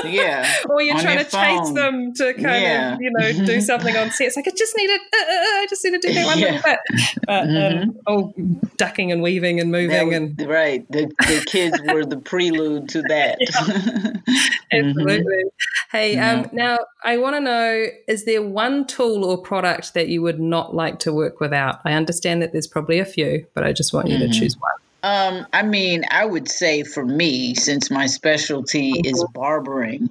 [0.05, 1.59] yeah, or you're trying to phone.
[1.59, 2.95] chase them to kind yeah.
[2.95, 4.29] of, you know, do something on set.
[4.29, 6.27] It's like I just need to, uh, uh, uh, I just need to do that
[6.27, 6.47] one yeah.
[6.47, 6.79] little bit.
[7.27, 7.91] But um, mm-hmm.
[7.91, 8.33] um, oh,
[8.79, 10.91] ducking and weaving and moving was, and right.
[10.91, 13.34] The the kids were the prelude to that.
[14.73, 15.23] Absolutely.
[15.25, 15.49] Mm-hmm.
[15.91, 16.33] Hey, yeah.
[16.33, 20.41] um, now I want to know is there one tool or product that you would
[20.41, 21.81] not like to work without?
[21.85, 24.31] I understand that there's probably a few, but I just want you mm-hmm.
[24.33, 24.73] to choose one.
[25.03, 29.15] Um, I mean, I would say for me, since my specialty mm-hmm.
[29.15, 30.11] is barbering,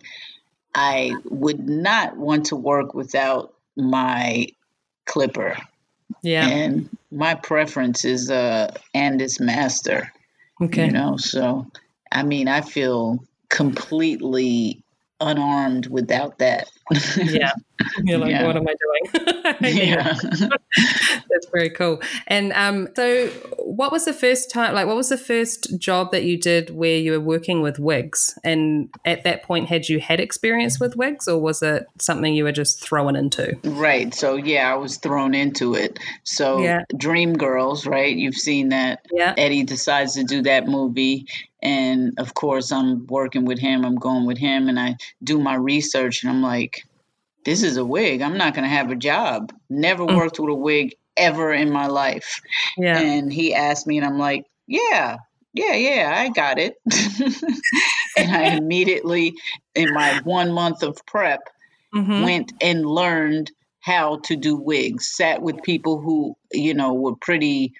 [0.75, 4.47] I would not want to work without my
[5.05, 5.57] clipper.
[6.21, 6.47] Yeah.
[6.47, 10.11] And my preference is uh Andis Master.
[10.61, 10.85] Okay.
[10.85, 11.67] You know, so
[12.13, 14.83] I mean, I feel completely
[15.19, 16.69] unarmed without that.
[17.17, 17.51] Yeah.
[18.03, 18.45] You're like, Yeah.
[18.45, 19.77] what am I doing?
[19.77, 20.13] yeah.
[21.29, 22.01] That's very cool.
[22.27, 23.27] And um, so,
[23.59, 24.73] what was the first time?
[24.73, 28.37] Like, what was the first job that you did where you were working with wigs?
[28.43, 32.43] And at that point, had you had experience with wigs, or was it something you
[32.43, 33.57] were just thrown into?
[33.63, 34.13] Right.
[34.13, 35.99] So yeah, I was thrown into it.
[36.23, 36.83] So Yeah.
[36.95, 38.15] Dream Girls, right?
[38.15, 39.05] You've seen that.
[39.11, 39.33] Yeah.
[39.37, 41.27] Eddie decides to do that movie.
[41.61, 43.85] And of course I'm working with him.
[43.85, 46.82] I'm going with him and I do my research and I'm like,
[47.45, 48.21] this is a wig.
[48.21, 49.51] I'm not gonna have a job.
[49.69, 50.15] Never Mm.
[50.15, 52.41] worked with a wig ever in my life.
[52.77, 52.99] Yeah.
[52.99, 55.17] And he asked me and I'm like, Yeah,
[55.53, 56.75] yeah, yeah, I got it.
[58.17, 59.33] and I immediately
[59.75, 61.41] in my one month of prep
[61.93, 62.23] Mhm.
[62.23, 67.73] went and learned how to do wigs sat with people who you know were pretty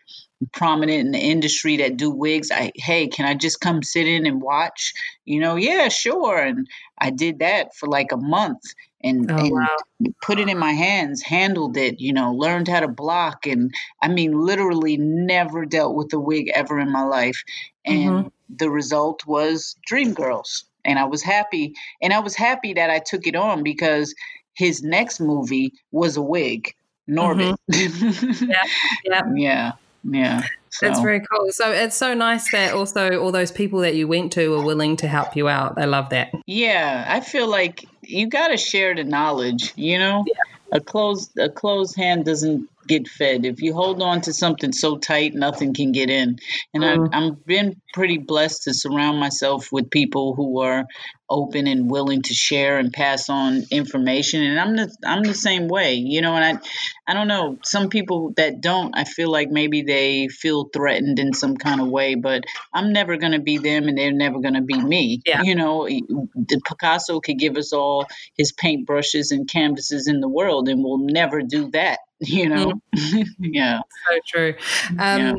[0.52, 4.26] prominent in the industry that do wigs i hey can i just come sit in
[4.26, 4.92] and watch
[5.24, 6.68] you know yeah sure and
[7.00, 8.62] i did that for like a month
[9.04, 9.78] and, Oh, and wow.
[10.22, 14.08] put it in my hands handled it you know learned how to block and i
[14.08, 17.44] mean literally never dealt with a wig ever in my life
[17.86, 18.28] and mm-hmm.
[18.56, 23.00] the result was dream girls and i was happy and i was happy that i
[23.00, 24.16] took it on because
[24.56, 26.74] his next movie was a wig
[27.10, 28.52] norbit mm-hmm.
[29.06, 29.22] Yeah.
[29.36, 29.72] yeah
[30.04, 31.52] yeah so, That's very cool.
[31.52, 34.96] So it's so nice that also all those people that you went to were willing
[34.98, 35.78] to help you out.
[35.78, 36.32] I love that.
[36.48, 40.26] yeah i feel like you got to share the knowledge you know?
[40.72, 43.46] A closed a closed hand doesn't get fed.
[43.46, 46.38] If you hold on to something so tight nothing can get in.
[46.74, 47.10] And Mhm.
[47.14, 50.86] I, i'm been pretty blessed to surround myself with people who are
[51.30, 54.44] open and willing to share and pass on information.
[54.44, 57.58] And i'm the i'm the same way you know and i i don't know.
[57.64, 61.88] Some people that don't i feel like maybe they feel threatened in some kind of
[61.88, 65.22] way but i'm never going to be them and they're never going to be me.
[65.26, 65.42] Yeah.
[65.42, 68.06] you know the picasso could give us all
[68.38, 72.74] his paintbrushes and canvases in the world and we'll never do that you know
[73.40, 74.54] yeah So true.
[74.92, 75.34] Um, Yeah.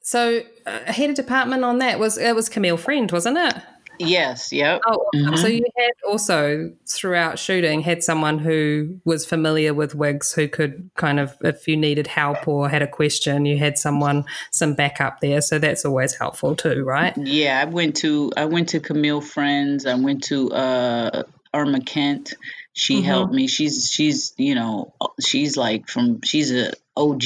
[0.00, 3.54] So uh, head of department on that was it was Camille Friend, wasn't it?
[3.98, 5.36] yes yep Oh, awesome.
[5.38, 10.90] so you had also throughout shooting had someone who was familiar with wigs who could
[10.96, 15.20] kind of, if you needed help or had a question, you had someone some backup
[15.20, 15.40] there.
[15.40, 17.16] So that's always helpful too, right?
[17.16, 19.86] Yeah, I went to I went to Camille Friends.
[19.86, 21.22] I went to uh
[21.54, 22.34] Irma Kent.
[22.78, 23.04] She Mhm.
[23.04, 23.48] helped me.
[23.48, 24.92] She's she's you know
[25.24, 27.24] she's like from she's a OG.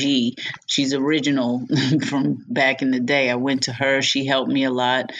[0.66, 1.66] She's original
[2.08, 3.28] from back in the day.
[3.30, 4.00] I went to her.
[4.00, 5.10] She helped me a lot,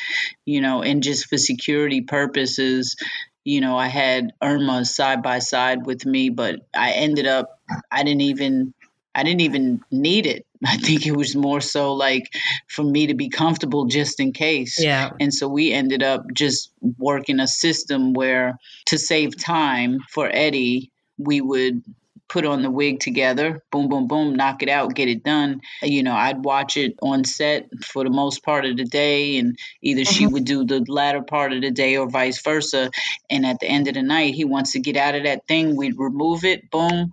[0.47, 2.97] you know, and just for security purposes,
[3.45, 7.59] you know, I had Irma side by side with me, but I ended up
[7.91, 8.73] I didn't even
[9.15, 10.47] I didn't even need it.
[10.65, 12.33] I think it was more so like
[12.69, 14.83] for me to be comfortable just in case.
[14.83, 15.11] Yeah.
[15.19, 20.91] And so we ended up just working a system where to save time for Eddie,
[21.19, 21.83] we would
[22.31, 25.61] put on the wig together, boom, boom, boom, knock it out, get it done.
[25.83, 29.59] You know, I'd watch it on set for the most part of the day, and
[29.83, 30.35] either she mm-hmm.
[30.35, 32.91] would do the latter part of the day or vice versa.
[33.29, 35.77] And at the end of the night, he wants to get out of that thing,
[35.77, 37.13] we'd remove it, boom.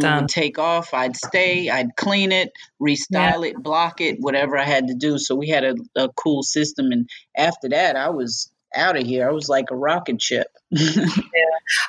[0.00, 0.22] Done.
[0.22, 0.92] would take off.
[0.94, 1.70] I'd stay.
[1.70, 5.18] I'd clean it, restyle it, block it, whatever I had to do.
[5.18, 6.90] So we had a, a cool system.
[6.92, 9.28] And after that, I was out of here.
[9.28, 10.48] I was like a rocket ship.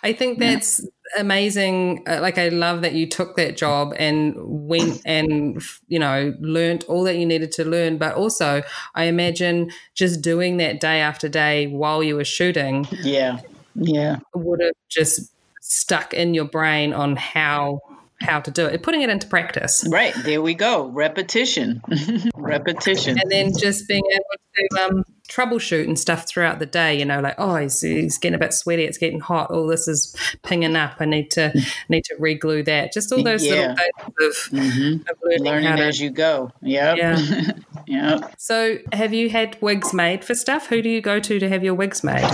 [0.03, 0.53] I think Yeah.
[0.53, 0.85] that's
[1.19, 2.03] amazing.
[2.07, 6.83] Uh, Like, I love that you took that job and went and, you know, learned
[6.87, 7.97] all that you needed to learn.
[7.97, 8.63] But also,
[8.95, 13.39] I imagine just doing that day after day while you were shooting yeah.
[13.75, 14.17] Yeah.
[14.33, 15.31] would have just
[15.61, 17.79] stuck in your brain on how
[18.19, 19.85] how to do it, putting it into practice.
[19.91, 20.11] Right.
[20.23, 20.87] There we go.
[20.87, 21.83] Repetition.
[22.35, 23.15] Repetition.
[23.21, 24.23] And then just being able
[24.55, 28.35] to um, troubleshoot and stuff throughout the day, you know, like, oh, he's, he's getting
[28.35, 31.53] a bit sweaty, it's getting hot, oh, this is pinging up, I need to
[31.89, 32.91] need to re-glue that.
[32.91, 33.51] Just all those Yeah.
[33.51, 35.83] little things of, hmm of learning, Learning to.
[35.83, 36.51] as you go.
[36.63, 36.97] Yep.
[36.97, 37.51] Yeah.
[37.87, 38.33] yep.
[38.39, 40.67] So, have you had wigs made for stuff?
[40.69, 42.25] Who do you go to to have your wigs made?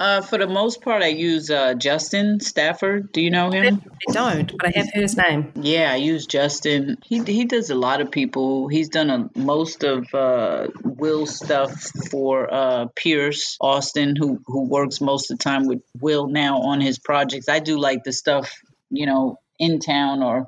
[0.00, 3.12] Uh, for the most part, I use uh, Justin Stafford.
[3.12, 3.82] Do you know him?
[4.08, 5.52] I don't, but I have heard his name.
[5.56, 6.96] Yeah, I use Justin.
[7.04, 8.68] He he does a lot of people.
[8.68, 15.02] He's done a, most of uh, Will stuff for uh, Pierce Austin, who who works
[15.02, 17.50] most of the time with Will now on his projects.
[17.50, 18.50] I do like the stuff
[18.88, 20.46] you know in town or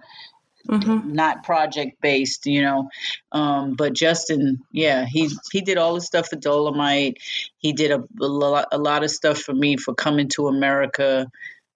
[0.68, 2.88] hmm not project based, you know.
[3.32, 7.16] Um, but Justin, yeah, he he did all the stuff for Dolemite.
[7.58, 11.30] He did a, a lot a lot of stuff for me for Coming to America.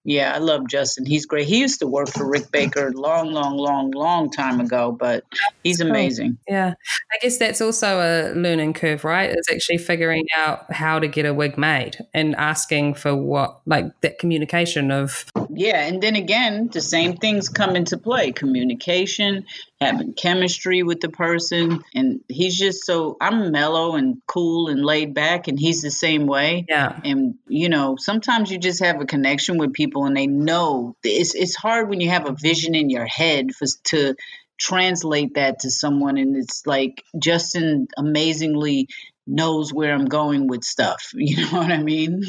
[0.07, 1.05] Yeah, I love Justin.
[1.05, 1.49] He's great.
[1.49, 5.25] He used to work for Rick Baker long, long, long, long time ago, but
[5.65, 5.89] he's cool.
[5.89, 6.37] amazing.
[6.47, 6.75] Yeah,
[7.11, 9.29] I guess that's also a learning curve, right?
[9.29, 13.99] Is actually figuring out how to get a wig made and asking for what, like
[13.99, 19.45] that communication of yeah, and then again, the same things come into play communication,
[19.79, 21.83] having chemistry with the person.
[21.93, 26.25] And he's just so, I'm mellow and cool and laid back, and he's the same
[26.25, 26.65] way.
[26.67, 26.99] Yeah.
[27.03, 31.35] And, you know, sometimes you just have a connection with people and they know it's,
[31.35, 34.15] it's hard when you have a vision in your head for, to,
[34.59, 38.87] translate that to someone and it's like Justin amazingly
[39.25, 41.11] knows where I'm going with stuff.
[41.13, 42.23] You know what I mean?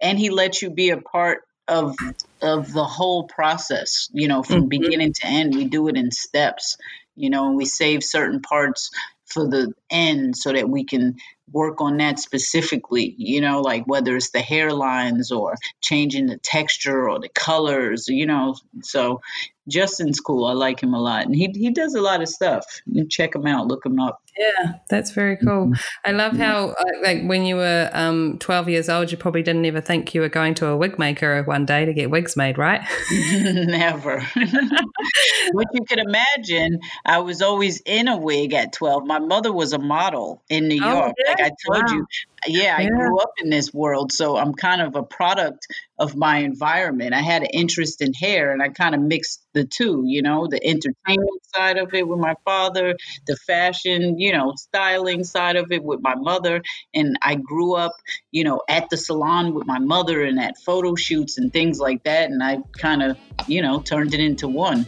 [0.00, 1.96] and he lets you be a part of
[2.40, 4.68] of the whole process, you know, from mm-hmm.
[4.68, 5.54] beginning to end.
[5.54, 6.76] We do it in steps,
[7.14, 8.90] you know, and we save certain parts
[9.26, 11.16] for the end so that we can
[11.50, 17.08] work on that specifically, you know, like whether it's the hairlines or changing the texture
[17.08, 18.56] or the colors, you know.
[18.82, 19.20] So
[19.68, 20.46] Justin's cool.
[20.46, 21.26] I like him a lot.
[21.26, 22.64] And he, he does a lot of stuff.
[22.86, 24.21] You check him out, look him up.
[24.38, 25.66] Yeah, that's very cool.
[25.66, 25.72] Mm-hmm.
[26.04, 29.66] I love how, uh, like, when you were um, 12 years old, you probably didn't
[29.66, 32.56] ever think you were going to a wig maker one day to get wigs made,
[32.56, 32.80] right?
[33.42, 34.20] Never.
[35.52, 39.06] what you could imagine, I was always in a wig at 12.
[39.06, 41.14] My mother was a model in New oh, York.
[41.18, 41.30] Oh, yeah?
[41.30, 41.94] Like I told wow.
[41.94, 42.06] you,
[42.46, 42.88] yeah, I yeah.
[42.88, 45.66] grew up in this world, so I'm kind of a product
[45.98, 47.14] of my environment.
[47.14, 50.02] I had an interest in hair, and I kind of mixed the two.
[50.06, 55.24] You know, the entertainment side of it with my father, the fashion, you know, styling
[55.24, 56.62] side of it with my mother,
[56.94, 57.92] and I grew up,
[58.30, 62.04] you know, at the salon with my mother and at photo shoots and things like
[62.04, 63.16] that, and I kind of,
[63.46, 64.86] you know, turned it into one.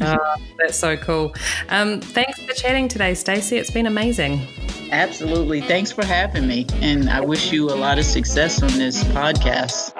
[0.00, 1.34] oh, that's so cool.
[1.68, 3.56] Um, thanks for chatting today, Stacey.
[3.56, 4.46] It's been amazing.
[4.92, 5.62] Absolutely.
[5.62, 6.66] Thanks for having me.
[6.74, 9.92] And I wish you a lot of success on this podcast.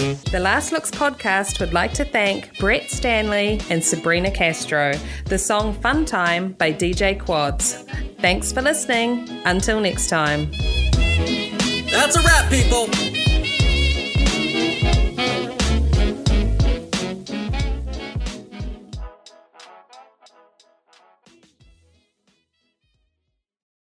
[0.01, 4.93] The Last Looks podcast would like to thank Brett Stanley and Sabrina Castro.
[5.25, 7.83] The song Fun Time by DJ Quads.
[8.19, 9.29] Thanks for listening.
[9.45, 10.49] Until next time.
[11.91, 12.87] That's a wrap, people.